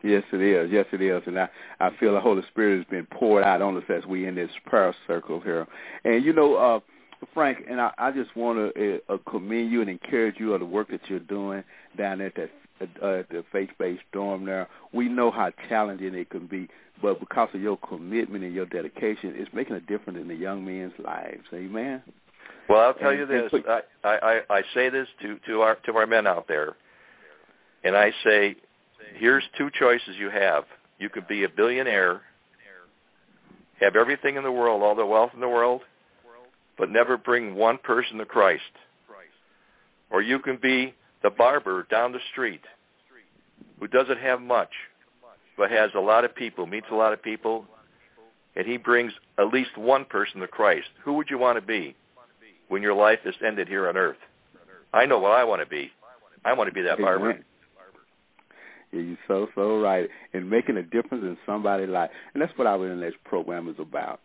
[0.04, 0.72] Yes, it is.
[0.72, 1.24] Yes, it is.
[1.26, 4.28] And I, I feel the Holy Spirit has been poured out on us as we
[4.28, 5.68] in this prayer circle here.
[6.06, 6.80] And you know, uh,
[7.34, 10.66] Frank, and I, I just want to uh, commend you and encourage you of the
[10.66, 11.64] work that you're doing
[11.98, 14.68] down at that uh, the faith-based dorm there.
[14.94, 16.68] We know how challenging it can be,
[17.02, 20.64] but because of your commitment and your dedication, it's making a difference in the young
[20.64, 21.44] men's lives.
[21.54, 22.04] Amen.
[22.70, 23.54] Well, I'll tell And- you this.
[23.68, 26.76] I, I I say this to, to our to our men out there,
[27.84, 28.56] and I say,
[29.16, 30.66] here's two choices you have.
[31.00, 32.22] You could be a billionaire,
[33.80, 35.82] have everything in the world, all the wealth in the world,
[36.78, 38.64] but never bring one person to Christ.
[40.10, 42.62] Or you can be the barber down the street
[43.80, 44.72] who doesn't have much,
[45.58, 47.66] but has a lot of people, meets a lot of people,
[48.56, 50.88] and he brings at least one person to Christ.
[51.04, 51.96] Who would you want to be?
[52.70, 54.18] When your life is ended here on earth.
[54.94, 55.92] I know what I want to be.
[56.46, 57.40] I want to be that barber.
[58.94, 62.68] Yeah, you're so so right, and making a difference in somebody's life, and that's what
[62.68, 64.22] our next program is about: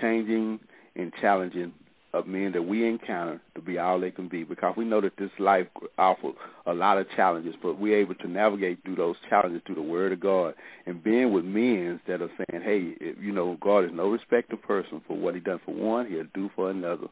[0.00, 0.60] changing
[0.96, 1.72] and challenging
[2.14, 4.44] of men that we encounter to be all they can be.
[4.44, 5.66] Because we know that this life
[5.98, 6.34] offers
[6.66, 10.12] a lot of challenges, but we're able to navigate through those challenges through the Word
[10.12, 10.54] of God
[10.86, 15.02] and being with men that are saying, "Hey, you know, God is no respecter person
[15.06, 17.08] for what He done for one, He'll do for another."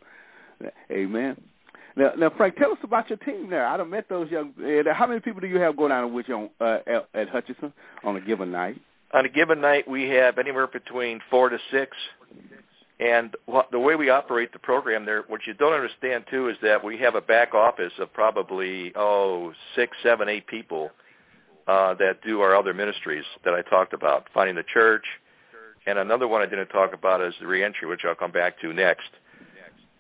[0.90, 1.40] Amen.
[1.96, 3.66] Now, now, Frank, tell us about your team there.
[3.66, 4.52] I done met those young.
[4.92, 7.72] How many people do you have going out with you on, uh, at, at Hutchinson
[8.04, 8.78] on a given night?
[9.14, 11.96] On a given night, we have anywhere between four to six.
[12.98, 13.34] And
[13.72, 16.98] the way we operate the program there, what you don't understand too is that we
[16.98, 20.90] have a back office of probably oh six, seven, eight people
[21.66, 25.04] uh, that do our other ministries that I talked about, finding the church,
[25.86, 28.72] and another one I didn't talk about is the reentry, which I'll come back to
[28.72, 29.08] next.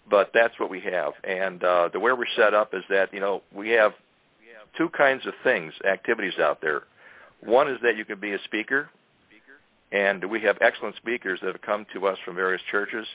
[0.08, 3.18] But that's what we have, and uh, the way we're set up is that you
[3.18, 3.92] know we have
[4.76, 6.82] two kinds of things, activities out there.
[7.40, 8.88] One is that you can be a speaker,
[9.92, 13.06] and we have excellent speakers that have come to us from various churches.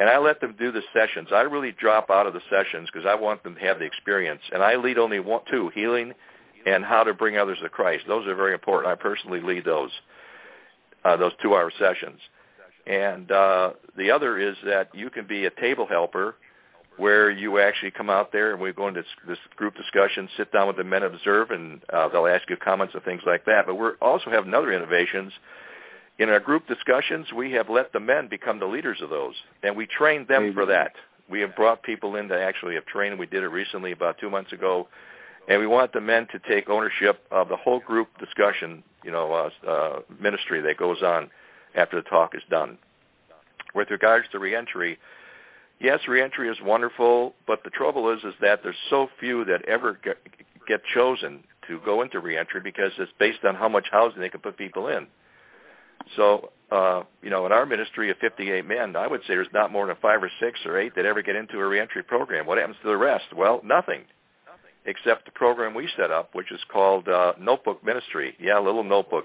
[0.00, 1.28] And I let them do the sessions.
[1.32, 4.40] I really drop out of the sessions because I want them to have the experience.
[4.52, 6.12] And I lead only one, two, healing
[6.66, 8.04] and how to bring others to Christ.
[8.08, 8.90] Those are very important.
[8.90, 9.90] I personally lead those,
[11.04, 12.18] uh, those two-hour sessions.
[12.86, 16.36] And uh, the other is that you can be a table helper
[16.96, 20.68] where you actually come out there and we go into this, group discussion, sit down
[20.68, 23.66] with the men, observe, and uh, they'll ask you comments and things like that.
[23.66, 25.32] But we also have another innovations.
[26.18, 29.76] In our group discussions, we have let the men become the leaders of those, and
[29.76, 30.92] we trained them for that.
[31.28, 33.18] We have brought people in to actually have trained.
[33.18, 34.86] We did it recently about two months ago,
[35.48, 39.32] and we want the men to take ownership of the whole group discussion, you know,
[39.32, 41.30] uh, uh, ministry that goes on
[41.74, 42.78] after the talk is done.
[43.74, 44.98] With regards to reentry,
[45.80, 49.98] yes, reentry is wonderful, but the trouble is, is that there's so few that ever
[50.02, 50.18] get,
[50.68, 54.40] get chosen to go into reentry because it's based on how much housing they can
[54.40, 55.06] put people in.
[56.16, 59.72] So, uh, you know, in our ministry of 58 men, I would say there's not
[59.72, 62.46] more than five or six or eight that ever get into a reentry program.
[62.46, 63.26] What happens to the rest?
[63.34, 64.02] Well, nothing,
[64.84, 68.36] except the program we set up, which is called uh, Notebook Ministry.
[68.38, 69.24] Yeah, a little notebook.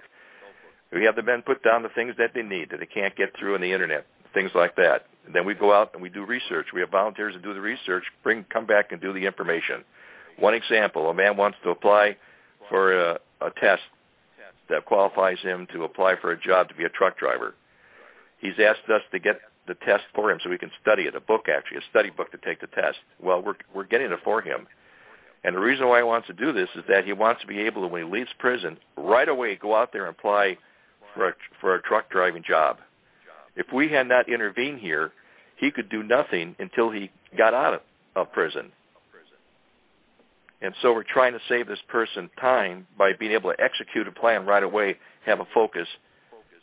[0.91, 3.37] We have the men put down the things that they need that they can't get
[3.37, 5.05] through on the internet, things like that.
[5.25, 6.67] And then we go out and we do research.
[6.73, 9.83] We have volunteers that do the research, bring, come back and do the information.
[10.39, 12.17] One example, a man wants to apply
[12.69, 13.83] for a, a test
[14.69, 17.55] that qualifies him to apply for a job to be a truck driver.
[18.39, 21.19] He's asked us to get the test for him so we can study it, a
[21.19, 22.97] book actually, a study book to take the test.
[23.21, 24.67] Well, we're, we're getting it for him.
[25.43, 27.59] And the reason why he wants to do this is that he wants to be
[27.61, 30.57] able to, when he leaves prison, right away go out there and apply
[31.13, 32.77] for a, for a truck driving job.
[33.55, 35.11] If we had not intervened here,
[35.57, 37.81] he could do nothing until he got out of,
[38.15, 38.71] of prison.
[40.61, 44.11] And so we're trying to save this person time by being able to execute a
[44.11, 45.87] plan right away, have a focus,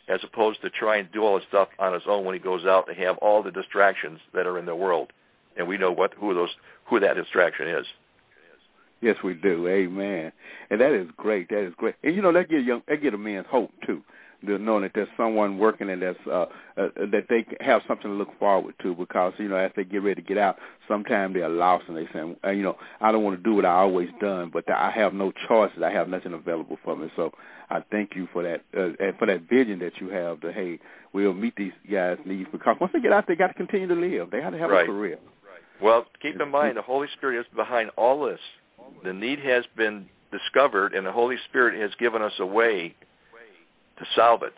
[0.07, 2.65] as opposed to trying to do all this stuff on his own when he goes
[2.65, 5.11] out and have all the distractions that are in the world.
[5.57, 6.49] And we know what who those
[6.85, 7.85] who that distraction is.
[9.01, 9.67] Yes, we do.
[9.67, 10.31] Amen.
[10.69, 11.49] And that is great.
[11.49, 11.95] That is great.
[12.03, 14.03] And you know that get young that get a man's hope too
[14.43, 16.45] the knowing that there's someone working and that's uh,
[16.77, 20.03] uh that they have something to look forward to because you know as they get
[20.03, 20.57] ready to get out
[20.87, 23.65] sometimes they're lost and they say uh, you know I don't want to do what
[23.65, 27.11] I always done but I have no choices I have nothing available for me.
[27.15, 27.31] So
[27.69, 30.79] I thank you for that uh, and for that vision that you have to hey
[31.13, 33.95] we'll meet these guys needs because once they get out they got to continue to
[33.95, 34.29] live.
[34.29, 34.83] They have to have right.
[34.83, 35.17] a career
[35.81, 38.39] well keep in mind the Holy Spirit is behind all this.
[39.03, 42.95] The need has been discovered and the Holy Spirit has given us a way
[43.97, 44.53] to solve it.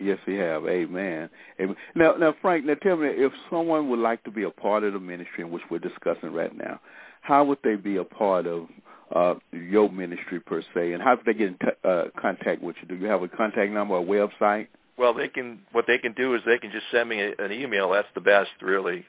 [0.00, 0.64] Yes, we have.
[0.66, 1.28] Amen.
[1.60, 1.76] Amen.
[1.94, 4.92] Now, now, Frank, now tell me, if someone would like to be a part of
[4.92, 6.80] the ministry in which we're discussing right now,
[7.20, 8.68] how would they be a part of
[9.14, 12.76] uh, your ministry per se, and how would they get in t- uh, contact with
[12.80, 12.88] you?
[12.88, 14.68] Do you have a contact number, a website?
[14.96, 15.60] Well, they can.
[15.72, 17.90] What they can do is they can just send me a, an email.
[17.90, 19.04] That's the best, really.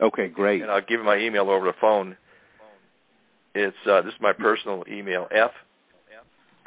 [0.00, 0.62] Okay, great.
[0.62, 2.16] And I'll give you my email over the phone.
[3.54, 5.50] It's uh, this is my personal email: f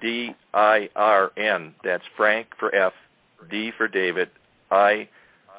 [0.02, 1.74] D I R N.
[1.84, 2.94] That's Frank for F,
[3.50, 4.30] D for David,
[4.72, 5.10] I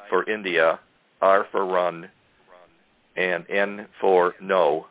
[0.09, 0.79] for India,
[1.21, 2.09] R for Run,
[3.15, 4.87] and N for No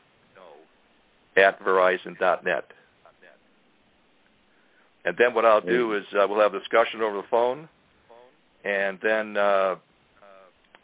[1.36, 2.64] at Verizon.net.
[5.04, 7.68] And then what I'll do is uh, we'll have a discussion over the phone,
[8.64, 9.76] and then uh,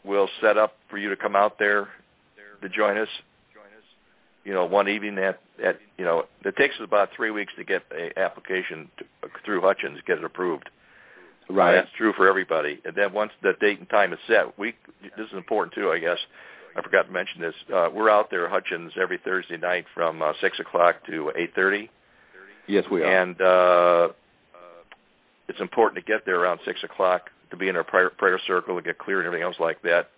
[0.03, 1.89] we'll set up for you to come out there
[2.61, 3.07] to join us
[4.47, 7.65] you know, one evening at, at you know, it takes us about three weeks to
[7.65, 9.05] get a application to,
[9.43, 10.69] through Hutchins, get it approved.
[11.49, 11.73] Right.
[11.73, 12.79] Uh, that's true for everybody.
[12.85, 14.73] And then once the date and time is set, we
[15.17, 16.17] this is important too, I guess.
[16.77, 17.55] I forgot to mention this.
[17.73, 21.89] Uh, we're out there Hutchins every Thursday night from uh, six o'clock to eight thirty.
[22.67, 23.21] Yes, we are.
[23.21, 24.13] And uh,
[25.49, 28.77] it's important to get there around six o'clock to be in our prayer, prayer circle
[28.77, 30.09] and get clear and everything else like that.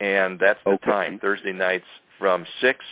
[0.00, 0.90] And that's the okay.
[0.90, 1.84] time Thursday nights
[2.18, 2.84] from six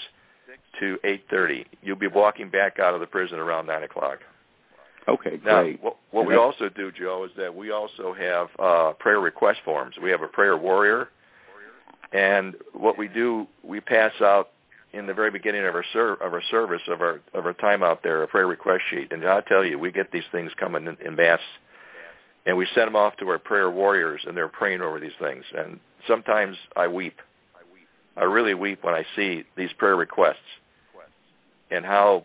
[0.80, 1.66] to eight thirty.
[1.82, 4.18] You'll be walking back out of the prison around nine o'clock.
[5.08, 5.82] Okay, now, great.
[5.82, 9.96] What, what we also do, Joe, is that we also have uh, prayer request forms.
[10.02, 11.08] We have a prayer warrior,
[12.12, 14.50] and what we do, we pass out
[14.92, 17.82] in the very beginning of our ser- of our service of our of our time
[17.82, 19.12] out there a prayer request sheet.
[19.12, 21.40] And I tell you, we get these things coming in, in mass,
[22.44, 25.44] and we send them off to our prayer warriors, and they're praying over these things.
[25.56, 27.16] And sometimes I weep.
[28.16, 30.38] I really weep when I see these prayer requests
[31.70, 32.24] and how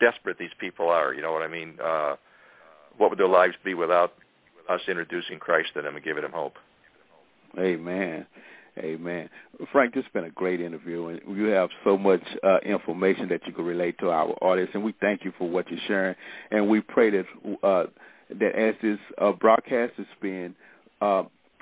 [0.00, 1.14] desperate these people are.
[1.14, 1.74] You know what I mean?
[1.82, 2.16] Uh,
[2.98, 4.12] what would their lives be without
[4.68, 6.56] us introducing Christ to them and giving them hope?
[7.58, 8.26] Amen.
[8.78, 9.28] Amen.
[9.72, 13.40] Frank, this has been a great interview, and you have so much uh, information that
[13.46, 16.14] you can relate to our audience, and we thank you for what you're sharing.
[16.50, 17.24] And we pray that
[17.62, 17.86] uh,
[18.38, 20.54] that as this uh, broadcast is being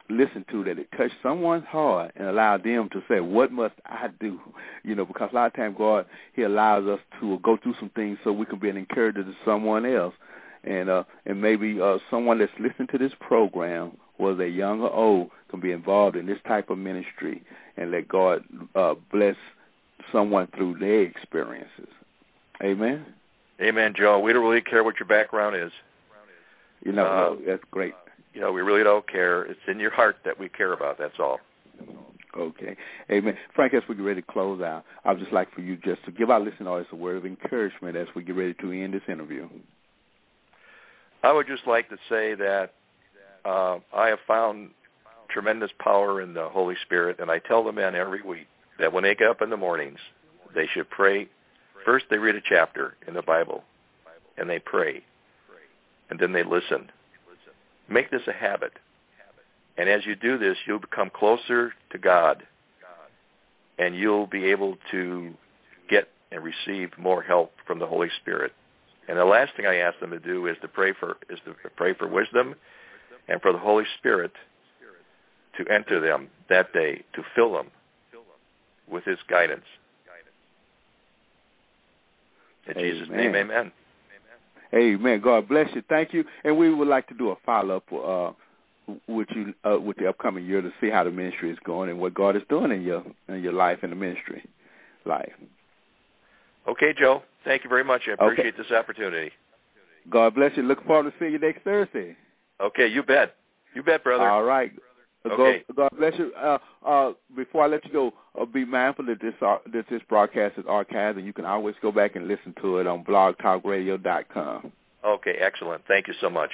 [0.09, 4.09] listen to that it touched someone's heart and allowed them to say, "What must I
[4.21, 4.41] do?"
[4.85, 7.91] You know, because a lot of times God He allows us to go through some
[7.91, 10.15] things so we can be an encouragement to someone else,
[10.65, 14.93] and uh, and maybe uh, someone that's listening to this program, whether they're young or
[14.93, 17.43] old, can be involved in this type of ministry
[17.77, 18.45] and let God
[18.75, 19.37] uh, bless
[20.13, 21.89] someone through their experiences.
[22.63, 23.05] Amen.
[23.61, 24.19] Amen, Joe.
[24.21, 25.73] We don't really care what your background is.
[26.85, 27.95] You know, Uh, that's great.
[28.37, 29.45] You know, we really don't care.
[29.45, 30.99] It's in your heart that we care about.
[30.99, 31.41] That's all.
[32.37, 32.77] Okay.
[33.11, 33.35] Amen.
[33.55, 36.05] Frank, as we get ready to close out, I would just like for you just
[36.05, 38.93] to give our listening audience a word of encouragement as we get ready to end
[38.93, 39.49] this interview.
[41.23, 42.75] I would just like to say that
[43.47, 44.69] uh, I have found
[45.31, 49.05] tremendous power in the Holy Spirit, and I tell the men every week that when
[49.05, 49.99] they get up in the mornings,
[50.55, 51.27] they should pray.
[51.87, 53.65] First, they read a chapter in the Bible,
[54.37, 55.03] and they pray,
[56.11, 56.91] and then they listen.
[57.89, 58.73] Make this a habit.
[59.79, 62.43] And as you do this, you'll become closer to God,
[63.79, 65.35] and you'll be able to
[65.89, 68.53] get and receive more help from the Holy Spirit.
[69.09, 71.55] And the last thing I ask them to do is to pray for is to
[71.77, 72.55] pray for wisdom
[73.29, 74.33] and for the Holy Spirit
[75.59, 77.69] to enter them that day, to fill them
[78.91, 79.65] with his guidance.
[82.69, 83.73] In Jesus' name, amen.
[84.75, 85.21] Amen.
[85.21, 85.83] God bless you.
[85.89, 86.25] Thank you.
[86.45, 88.33] And we would like to do a follow-up uh,
[89.09, 91.99] with you uh, with the upcoming year to see how the ministry is going and
[91.99, 94.45] what God is doing in your in your life in the ministry
[95.05, 95.33] life.
[96.69, 97.23] Okay, Joe.
[97.45, 98.03] Thank you very much.
[98.09, 98.63] I appreciate okay.
[98.63, 99.31] this opportunity.
[100.11, 100.63] God bless you.
[100.63, 102.17] Looking forward to seeing you next Thursday.
[102.61, 103.37] Okay, you bet.
[103.75, 104.29] You bet, brother.
[104.29, 104.73] All right.
[105.33, 105.63] Okay.
[105.75, 106.33] God, God bless you.
[106.35, 110.03] Uh, uh, before I let you go, uh, be mindful that this uh, that this
[110.09, 114.73] broadcast is archived, and you can always go back and listen to it on blogtalkradio.com.
[115.05, 115.83] Okay, excellent.
[115.87, 116.51] Thank you so much.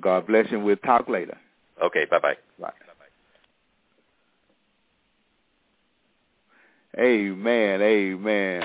[0.00, 0.60] God bless you.
[0.60, 1.36] We'll talk later.
[1.82, 2.36] Okay, bye-bye.
[2.60, 2.72] Bye.
[6.98, 7.80] Amen.
[7.80, 8.60] Amen.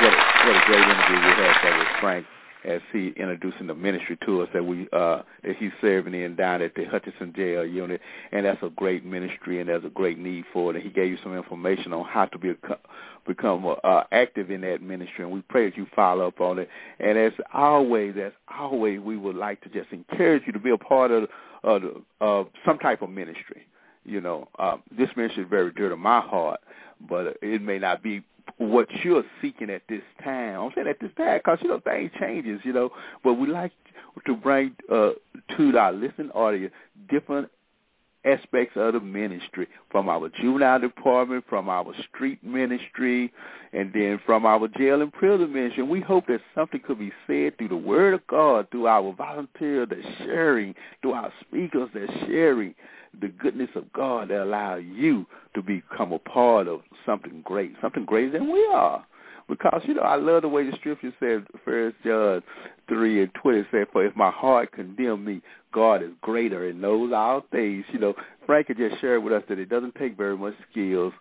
[0.00, 0.16] What a,
[0.46, 2.26] what a great interview we had with Frank
[2.64, 6.62] as he introducing the ministry to us that we uh that he's serving in down
[6.62, 8.00] at the Hutchinson jail unit.
[8.32, 10.76] And that's a great ministry and there's a great need for it.
[10.76, 12.54] And he gave you some information on how to be
[13.26, 15.24] become uh, active in that ministry.
[15.24, 16.68] And we pray that you follow up on it.
[16.98, 20.78] And as always as always we would like to just encourage you to be a
[20.78, 21.28] part of
[21.62, 21.82] of,
[22.20, 23.66] of some type of ministry.
[24.04, 26.60] You know uh, this ministry is very dear to my heart
[27.08, 28.22] but it may not be
[28.60, 30.60] what you're seeking at this time.
[30.60, 32.90] I'm saying at this time because, you know, things changes, you know,
[33.24, 33.72] but we like
[34.26, 35.12] to bring uh,
[35.56, 36.74] to our listening audience
[37.08, 37.48] different
[38.24, 43.32] aspects of the ministry from our juvenile department, from our street ministry,
[43.72, 45.82] and then from our jail and prison ministry.
[45.82, 49.88] We hope that something could be said through the word of God, through our volunteers
[49.88, 52.74] that sharing, through our speakers that sharing
[53.20, 58.04] the goodness of God that allow you to become a part of something great, something
[58.04, 59.04] greater than we are.
[59.50, 62.40] Because, you know, I love the way the scripture said, First John
[62.88, 65.42] 3 and 20 said, for if my heart condemn me,
[65.72, 67.84] God is greater and knows all things.
[67.92, 68.14] You know,
[68.46, 71.12] Frank had just shared with us that it doesn't take very much skills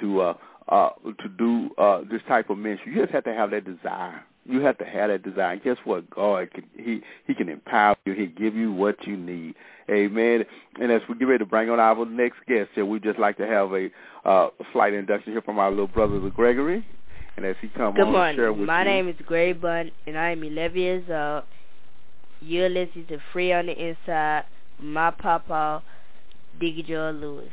[0.00, 0.34] to uh,
[0.68, 0.90] uh,
[1.22, 2.94] to do uh, this type of ministry.
[2.94, 4.22] You just have to have that desire.
[4.44, 5.52] You have to have that desire.
[5.52, 6.08] And guess what?
[6.10, 8.12] God can he he can empower you.
[8.12, 9.54] He give you what you need.
[9.90, 10.44] Amen.
[10.80, 13.36] And as we get ready to bring on our next guest here, we just like
[13.38, 13.90] to have a
[14.24, 16.86] uh, slight induction here from our little brother Gregory.
[17.36, 18.36] And as he come Good on morning.
[18.36, 18.88] share with My you.
[18.88, 21.44] name is Gray Bun, and I am 11 years old.
[22.40, 24.44] You're listening to Free on the Inside.
[24.80, 25.82] My papa,
[26.60, 27.50] Diggy Joe Lewis.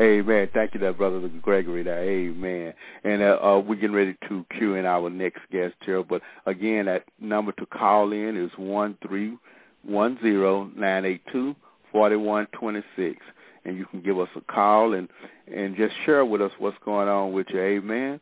[0.00, 0.48] Amen.
[0.52, 1.82] Thank you, that brother Gregory.
[1.84, 2.02] There.
[2.02, 2.74] Amen.
[3.04, 6.02] And uh, uh, we're getting ready to cue in our next guest here.
[6.02, 9.36] But again, that number to call in is one three
[9.84, 11.54] one zero nine eight two
[11.92, 13.18] forty one twenty six,
[13.64, 15.08] and you can give us a call and
[15.52, 17.60] and just share with us what's going on with you.
[17.60, 18.18] Amen.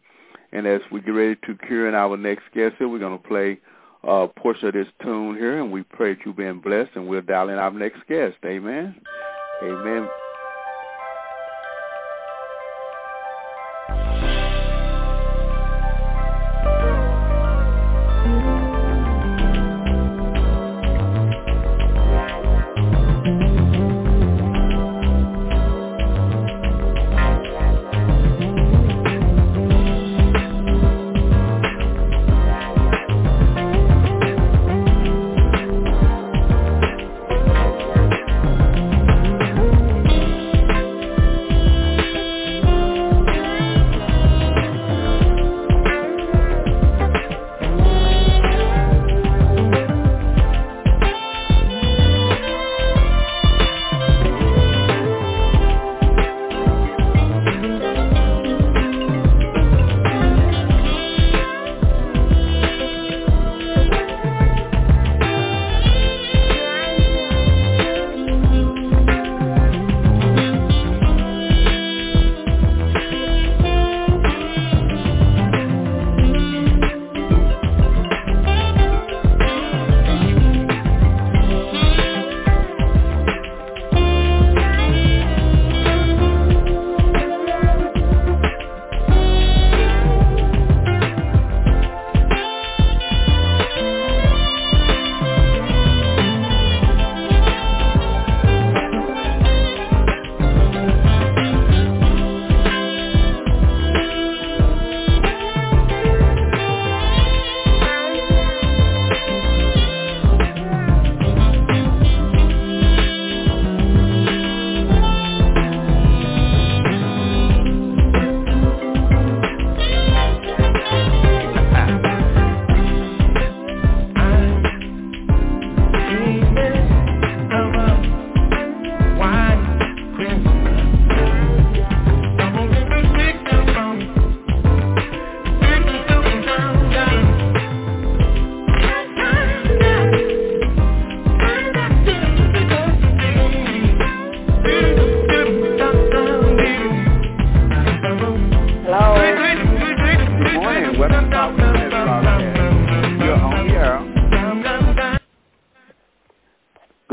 [0.53, 3.29] And as we get ready to cue in our next guest here, we're going to
[3.29, 3.59] play
[4.07, 7.09] uh, a portion of this tune here, and we pray that you've been blessed, and
[7.09, 8.37] we'll dial in our next guest.
[8.45, 8.95] Amen.
[9.63, 10.09] Amen.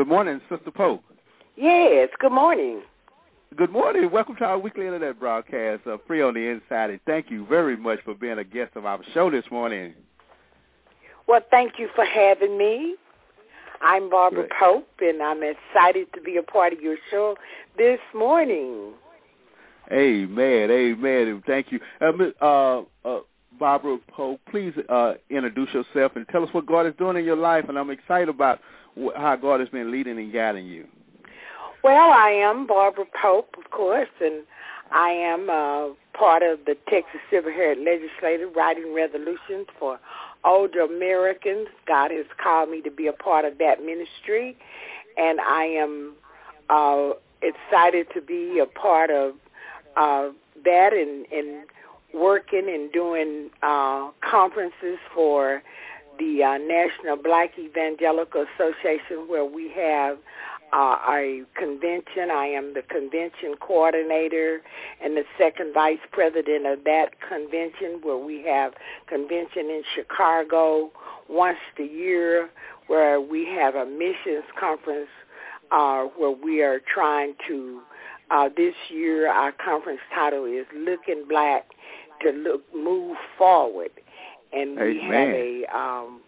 [0.09, 1.03] Morning, Sister Pope.
[1.55, 2.81] Yes, good morning.
[3.55, 4.09] Good morning.
[4.11, 7.77] Welcome to our weekly internet broadcast of Free on the Inside, and thank you very
[7.77, 9.93] much for being a guest of our show this morning.
[11.27, 12.95] Well, thank you for having me.
[13.81, 14.47] I'm Barbara.
[14.59, 17.37] Pope, and I'm excited to be a part of your show
[17.77, 18.93] this morning.
[19.91, 20.71] Amen.
[20.71, 21.27] Amen.
[21.27, 21.79] And thank you.
[22.01, 23.19] Uh, uh, uh,
[23.59, 27.37] Barbara Pope, please uh, introduce yourself and tell us what God is doing in your
[27.37, 28.59] life, and I'm excited about
[29.15, 30.85] how God has been leading and guiding you.
[31.83, 34.43] Well, I am Barbara Pope, of course, and
[34.91, 39.99] I am uh, part of the Texas Silver Haired Legislative writing resolutions for
[40.43, 41.67] older Americans.
[41.87, 44.57] God has called me to be a part of that ministry,
[45.17, 46.15] and I am
[46.69, 47.11] uh,
[47.41, 49.35] excited to be a part of
[49.95, 50.29] uh,
[50.65, 51.65] that and, and
[52.13, 55.61] working and doing uh, conferences for
[56.19, 60.17] the uh, National Black Evangelical Association where we have
[60.71, 62.29] uh, a convention.
[62.31, 64.61] I am the convention coordinator
[65.03, 68.73] and the second vice president of that convention where we have
[69.07, 70.91] convention in Chicago
[71.27, 72.49] once a year
[72.87, 75.09] where we have a missions conference
[75.71, 77.81] uh, where we are trying to,
[78.31, 81.69] uh, this year our conference title is Looking Black
[82.21, 83.91] to look, Move Forward.
[84.51, 86.21] And we have a, um,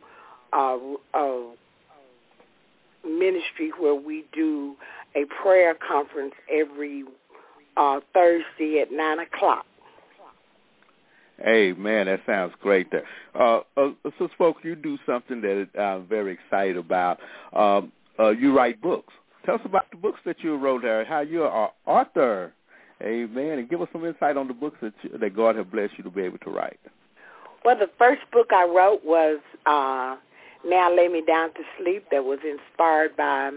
[0.54, 1.54] a, a
[3.06, 4.76] ministry where we do
[5.16, 7.04] a prayer conference every
[7.78, 9.66] uh, Thursday at 9 o'clock.
[11.46, 12.06] Amen.
[12.06, 13.06] That sounds great there.
[13.34, 17.20] Uh, uh, so, folks, you do something that I'm very excited about.
[17.54, 19.14] Um, uh, you write books.
[19.46, 22.54] Tell us about the books that you wrote there, how you're an author.
[23.02, 23.58] Amen.
[23.58, 26.04] And give us some insight on the books that, you, that God has blessed you
[26.04, 26.80] to be able to write.
[27.64, 30.18] Well, the first book I wrote was uh,
[30.68, 33.52] Now Lay Me Down to Sleep that was inspired by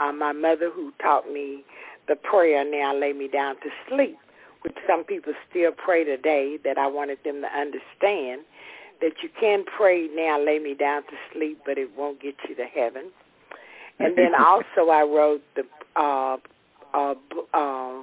[0.00, 1.62] uh, my mother who taught me
[2.08, 4.16] the prayer, Now Lay Me Down to Sleep,
[4.62, 8.42] which some people still pray today that I wanted them to understand
[9.00, 12.54] that you can pray, Now Lay Me Down to Sleep, but it won't get you
[12.56, 13.10] to heaven.
[14.00, 15.62] And then also I wrote the
[15.94, 16.36] uh,
[16.94, 18.02] uh, b- uh,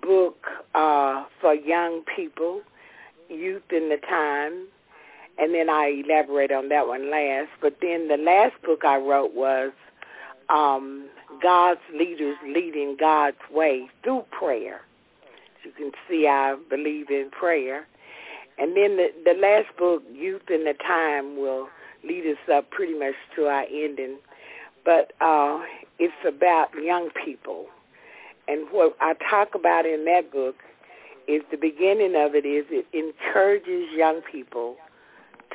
[0.00, 0.38] book
[0.74, 2.62] uh, for young people,
[3.30, 4.66] youth in the time,
[5.38, 7.48] and then I elaborate on that one last.
[7.60, 9.72] But then the last book I wrote was
[10.48, 11.08] um,
[11.42, 14.82] God's Leaders Leading God's Way Through Prayer.
[15.22, 17.86] As you can see, I believe in prayer.
[18.58, 21.68] And then the, the last book, Youth in the Time, will
[22.04, 24.18] lead us up pretty much to our ending.
[24.84, 25.60] But uh,
[25.98, 27.66] it's about young people.
[28.48, 30.56] And what I talk about in that book
[31.30, 34.76] is the beginning of it is it encourages young people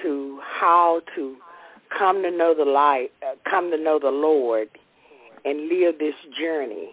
[0.01, 1.35] to how to
[1.97, 4.69] come to know the light, uh, come to know the Lord,
[5.43, 6.91] and live this journey.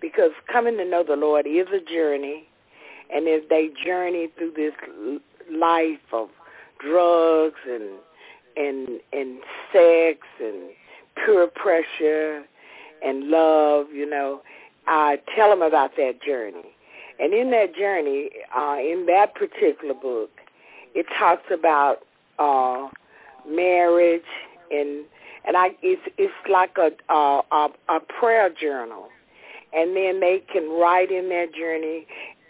[0.00, 2.48] Because coming to know the Lord is a journey,
[3.12, 4.74] and as they journey through this
[5.50, 6.28] life of
[6.78, 7.90] drugs and
[8.56, 9.38] and and
[9.72, 10.70] sex and
[11.16, 12.44] peer pressure
[13.04, 14.42] and love, you know,
[14.86, 16.75] I tell them about that journey.
[17.18, 20.30] And in that journey, uh, in that particular book,
[20.94, 22.00] it talks about
[22.38, 22.88] uh,
[23.48, 24.22] marriage
[24.70, 25.04] and
[25.46, 29.08] and I it's it's like a a, a a prayer journal,
[29.72, 32.06] and then they can write in their journey,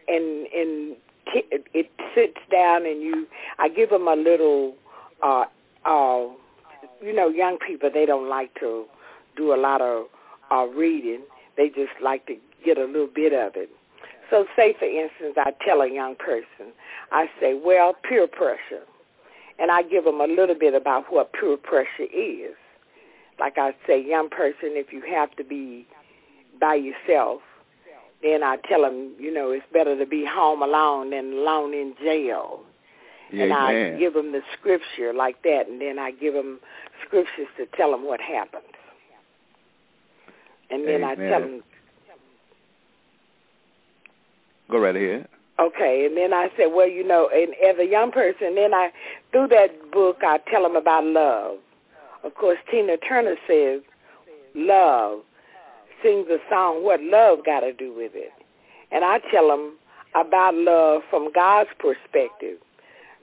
[0.09, 0.97] and and
[1.33, 3.27] t- it sits down and you
[3.59, 4.75] I give them a little
[5.23, 5.45] uh
[5.85, 6.27] uh
[7.03, 8.87] you know young people they don't like to
[9.37, 10.07] do a lot of
[10.51, 11.23] uh reading.
[11.57, 13.71] They just like to get a little bit of it
[14.31, 16.73] so say for instance I tell a young person
[17.13, 18.85] I say well peer pressure
[19.59, 22.55] and I give them a little bit about what peer pressure is
[23.39, 25.87] like I say young person if you have to be
[26.61, 27.41] by yourself
[28.23, 31.95] then I tell them, you know, it's better to be home alone than alone in
[32.03, 32.61] jail.
[33.31, 33.99] Yeah, and I Amen.
[33.99, 36.61] give them the scripture like that, and then I give them
[37.07, 38.63] scriptures to tell them what happened.
[40.71, 41.63] And then I tell them,
[44.71, 45.29] Go right ahead.
[45.59, 48.91] okay, and then I said, well, you know, and as a young person, then I,
[49.33, 51.59] through that book, I tell them about love.
[52.25, 53.81] Of course, Tina Turner says,
[54.55, 55.21] love,
[56.03, 58.33] sings a song, what love got to do with it?
[58.91, 59.77] And I tell them
[60.15, 62.59] about love from God's perspective.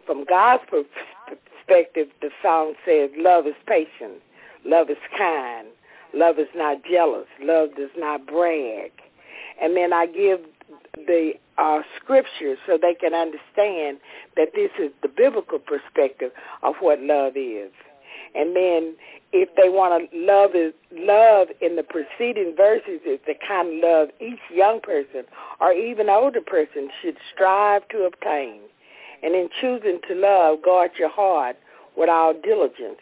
[0.06, 4.22] From God's perspective, the song says, love is patient,
[4.66, 5.68] love is kind,
[6.14, 8.92] love is not jealous, love does not brag.
[9.62, 10.40] And then I give
[10.96, 14.00] the uh, scriptures so they can understand
[14.36, 17.72] that this is the biblical perspective of what love is.
[18.36, 18.96] And then
[19.32, 23.84] if they want to love is love in the preceding verses is the kind of
[23.84, 25.24] love each young person
[25.60, 28.62] or even older person should strive to obtain.
[29.22, 31.56] And in choosing to love, guard your heart
[31.96, 33.00] with all diligence.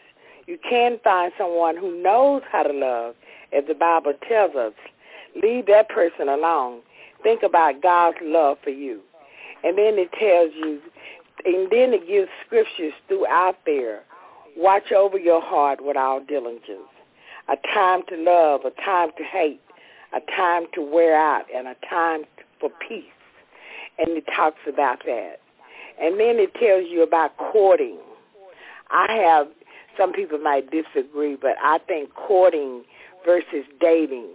[0.47, 3.15] You can find someone who knows how to love,
[3.53, 4.73] as the Bible tells us.
[5.41, 6.81] Leave that person alone.
[7.23, 9.01] Think about God's love for you.
[9.63, 10.79] And then it tells you,
[11.45, 14.03] and then it gives scriptures throughout there.
[14.57, 16.89] Watch over your heart with all diligence.
[17.47, 19.61] A time to love, a time to hate,
[20.13, 22.23] a time to wear out, and a time
[22.59, 23.03] for peace.
[23.97, 25.35] And it talks about that.
[26.01, 27.97] And then it tells you about courting.
[28.89, 29.47] I have,
[29.97, 32.83] some people might disagree, but I think courting
[33.25, 34.29] versus dating,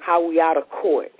[0.00, 1.12] how we ought to court.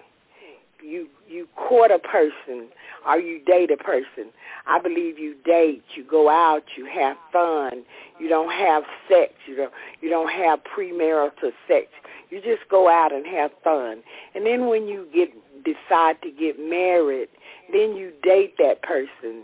[0.83, 2.69] You you court a person
[3.07, 4.33] or you date a person.
[4.67, 7.85] I believe you date, you go out, you have fun.
[8.19, 9.33] You don't have sex.
[9.47, 11.87] You don't you don't have premarital sex.
[12.31, 14.03] You just go out and have fun.
[14.35, 15.31] And then when you get
[15.65, 17.29] decide to get married,
[17.73, 19.43] then you date that person.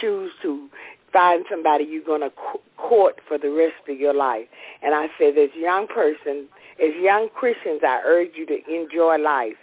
[0.00, 0.68] Choose to
[1.12, 2.32] find somebody you're going to
[2.76, 4.46] court for the rest of your life.
[4.82, 6.48] And I said, as young person,
[6.80, 9.56] as young Christians, I urge you to enjoy life.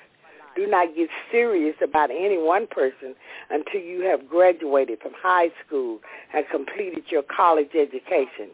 [0.56, 3.16] Do not get serious about any one person
[3.49, 5.99] until you have graduated from high school
[6.34, 8.49] and completed your college education.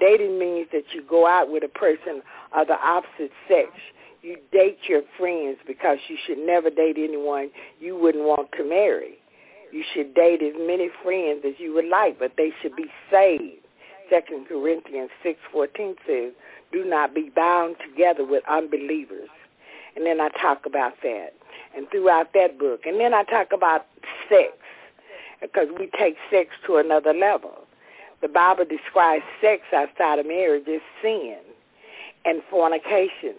[0.00, 2.22] Dating means that you go out with a person
[2.56, 3.68] of the opposite sex.
[4.22, 7.50] You date your friends because you should never date anyone
[7.80, 9.18] you wouldn't want to marry.
[9.72, 13.66] You should date as many friends as you would like, but they should be saved.
[14.10, 16.32] Second Corinthians 6.14 says,
[16.72, 19.28] do not be bound together with unbelievers.
[19.94, 21.34] And then I talk about that.
[21.76, 22.82] And throughout that book.
[22.84, 23.86] And then I talk about
[24.28, 24.52] sex,
[25.40, 27.52] because we take sex to another level.
[28.20, 31.38] The Bible describes sex outside of marriage as sin
[32.24, 33.34] and fornication.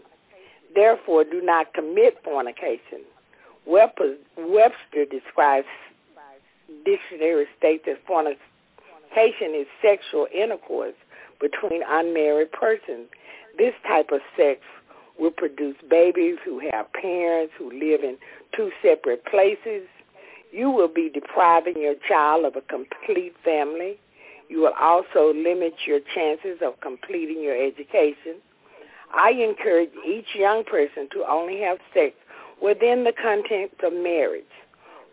[0.75, 3.01] Therefore, do not commit fornication.
[3.65, 5.67] Webster describes
[6.83, 10.95] dictionary states that fornication is sexual intercourse
[11.39, 13.07] between unmarried persons.
[13.57, 14.59] This type of sex
[15.19, 18.17] will produce babies who have parents who live in
[18.55, 19.87] two separate places.
[20.51, 23.97] You will be depriving your child of a complete family.
[24.49, 28.35] You will also limit your chances of completing your education.
[29.13, 32.15] I encourage each young person to only have sex
[32.61, 34.43] within the context of marriage.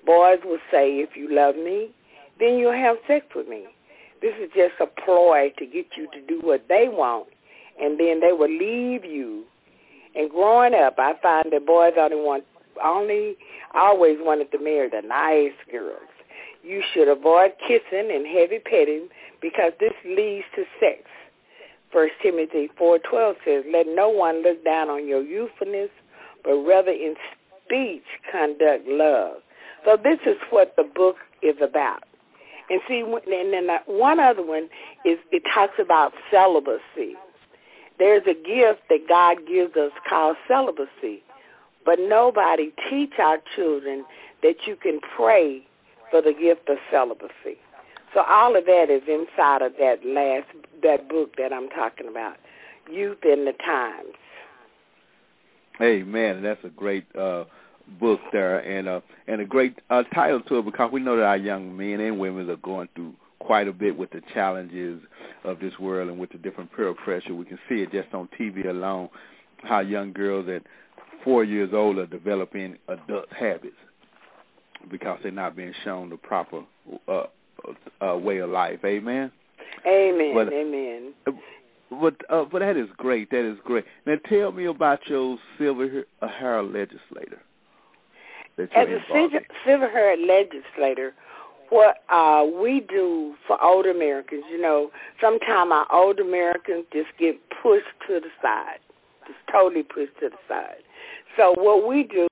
[0.07, 1.91] Boys will say, if you love me,
[2.39, 3.67] then you'll have sex with me.
[4.23, 7.29] This is just a ploy to get you to do what they want,
[7.81, 9.45] and then they will leave you.
[10.15, 12.45] And growing up, I find that boys only want,
[12.83, 13.37] only
[13.75, 16.09] always wanted to marry the nice girls.
[16.63, 19.09] You should avoid kissing and heavy petting
[19.41, 21.03] because this leads to sex.
[21.93, 25.91] First Timothy 4.12 says, Let no one look down on your youthfulness,
[26.45, 27.15] but rather in
[27.65, 29.37] speech conduct love.
[29.85, 32.05] So this is what the book is about.
[32.69, 34.69] And see, and then uh, one other one
[35.05, 37.17] is it talks about celibacy.
[38.01, 41.23] There's a gift that God gives us called celibacy,
[41.85, 44.07] but nobody teach our children
[44.43, 45.67] that you can pray
[46.11, 47.61] for the gift of celibacy.
[48.15, 50.47] So all of that is inside of that last
[50.83, 52.39] that book that I'm talking about,
[52.91, 54.17] Youth in the Times.
[55.83, 56.43] Amen.
[56.43, 57.45] That's a great uh,
[58.01, 61.27] book there, and uh, and a great uh, title to it because we know that
[61.27, 65.01] our young men and women are going through quite a bit with the challenges
[65.45, 67.35] of this world and with the different peer pressure.
[67.35, 69.09] We can see it just on TV alone,
[69.63, 70.63] how young girls at
[71.25, 73.77] four years old are developing adult habits
[74.91, 76.63] because they're not being shown the proper
[77.09, 77.25] uh,
[78.01, 78.81] uh, way of life.
[78.85, 79.31] Amen.
[79.87, 80.35] Amen.
[80.35, 81.13] But, amen.
[81.91, 83.31] But uh, but that is great.
[83.31, 83.85] That is great.
[84.07, 87.43] Now tell me about your silver hair legislator.
[88.59, 89.01] As a
[89.65, 91.15] silver haired legislator,
[91.71, 94.91] what uh, we do for old Americans, you know,
[95.21, 98.83] sometimes our old Americans just get pushed to the side,
[99.27, 100.83] just totally pushed to the side.
[101.39, 102.27] So what we do.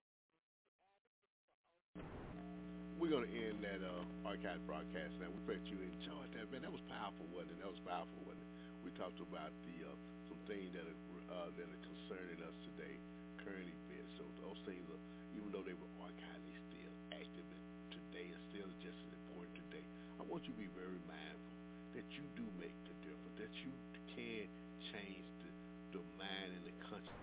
[2.98, 5.30] We're going to end that uh, archive broadcast now.
[5.30, 6.50] We pray you enjoyed that.
[6.50, 7.62] Man, that was powerful, wasn't it?
[7.62, 8.50] That was powerful, wasn't it?
[8.82, 9.94] We talked about the uh,
[10.26, 10.98] some things that are,
[11.30, 12.98] uh, that are concerning us today,
[13.38, 14.18] current events.
[14.18, 15.02] So those things, are,
[15.38, 15.88] even though they were
[20.28, 21.56] want you to be very mindful
[21.96, 23.72] that you do make the difference, that you
[24.12, 24.44] can
[24.92, 25.50] change the,
[25.96, 27.16] the mind in the conscience.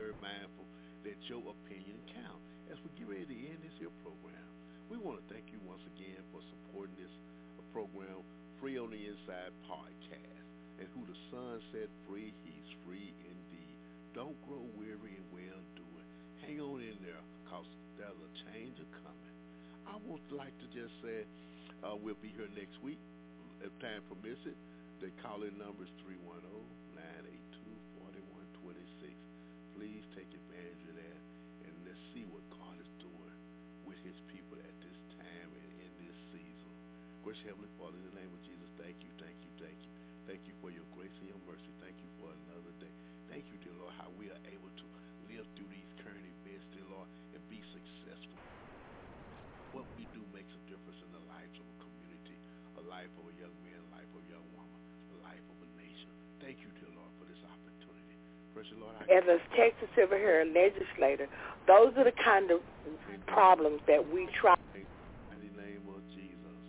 [0.00, 0.64] Very mindful
[1.04, 2.40] that your opinion counts.
[2.72, 4.48] As we get ready to end this here program,
[4.88, 7.12] we want to thank you once again for supporting this
[7.76, 8.24] program,
[8.56, 10.48] Free on the Inside podcast.
[10.80, 13.76] And who the Son set free, he's free indeed.
[14.16, 16.08] Don't grow weary in well-doing.
[16.40, 17.68] Hang on in there, because
[18.00, 19.33] there's a change coming
[19.88, 21.24] like to just say
[21.84, 22.98] uh, we'll be here next week
[23.62, 24.56] if time permits it.
[25.00, 25.92] The call-in number is
[26.96, 29.12] 310-982-4126.
[29.76, 31.20] Please take advantage of that
[31.68, 33.36] and let's see what God is doing
[33.84, 36.72] with his people at this time and in this season.
[37.24, 39.90] Gracious Heavenly Father, in the name of Jesus, thank you, thank you, thank you.
[40.24, 41.68] Thank you for your grace and your mercy.
[41.84, 42.92] Thank you for another day.
[43.28, 44.86] Thank you, dear Lord, how we are able to
[45.28, 48.40] live through these current events, dear Lord, and be successful.
[49.72, 52.38] What we do makes a difference in the lives of a community,
[52.78, 54.78] a life of a young man, life of a young woman,
[55.26, 56.06] life of a nation.
[56.38, 58.14] Thank you, dear Lord, for this opportunity.
[58.54, 61.26] Precious Lord, I As a Texas Silver Hair legislator,
[61.66, 62.62] those are the kind of
[63.26, 64.54] problems that we try.
[64.78, 64.86] In
[65.42, 66.60] the name of Jesus.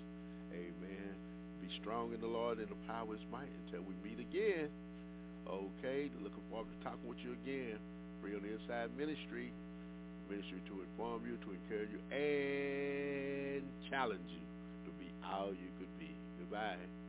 [0.50, 1.14] Amen.
[1.62, 4.74] Be strong in the Lord and the power of his might until we meet again.
[5.46, 7.78] Okay, looking forward to talking with you again.
[8.18, 9.54] Free on the Inside Ministry.
[10.26, 13.62] Ministry to inform you, to encourage you, and
[13.94, 14.42] challenge you
[14.90, 15.70] to be all you
[16.50, 17.05] Goodbye.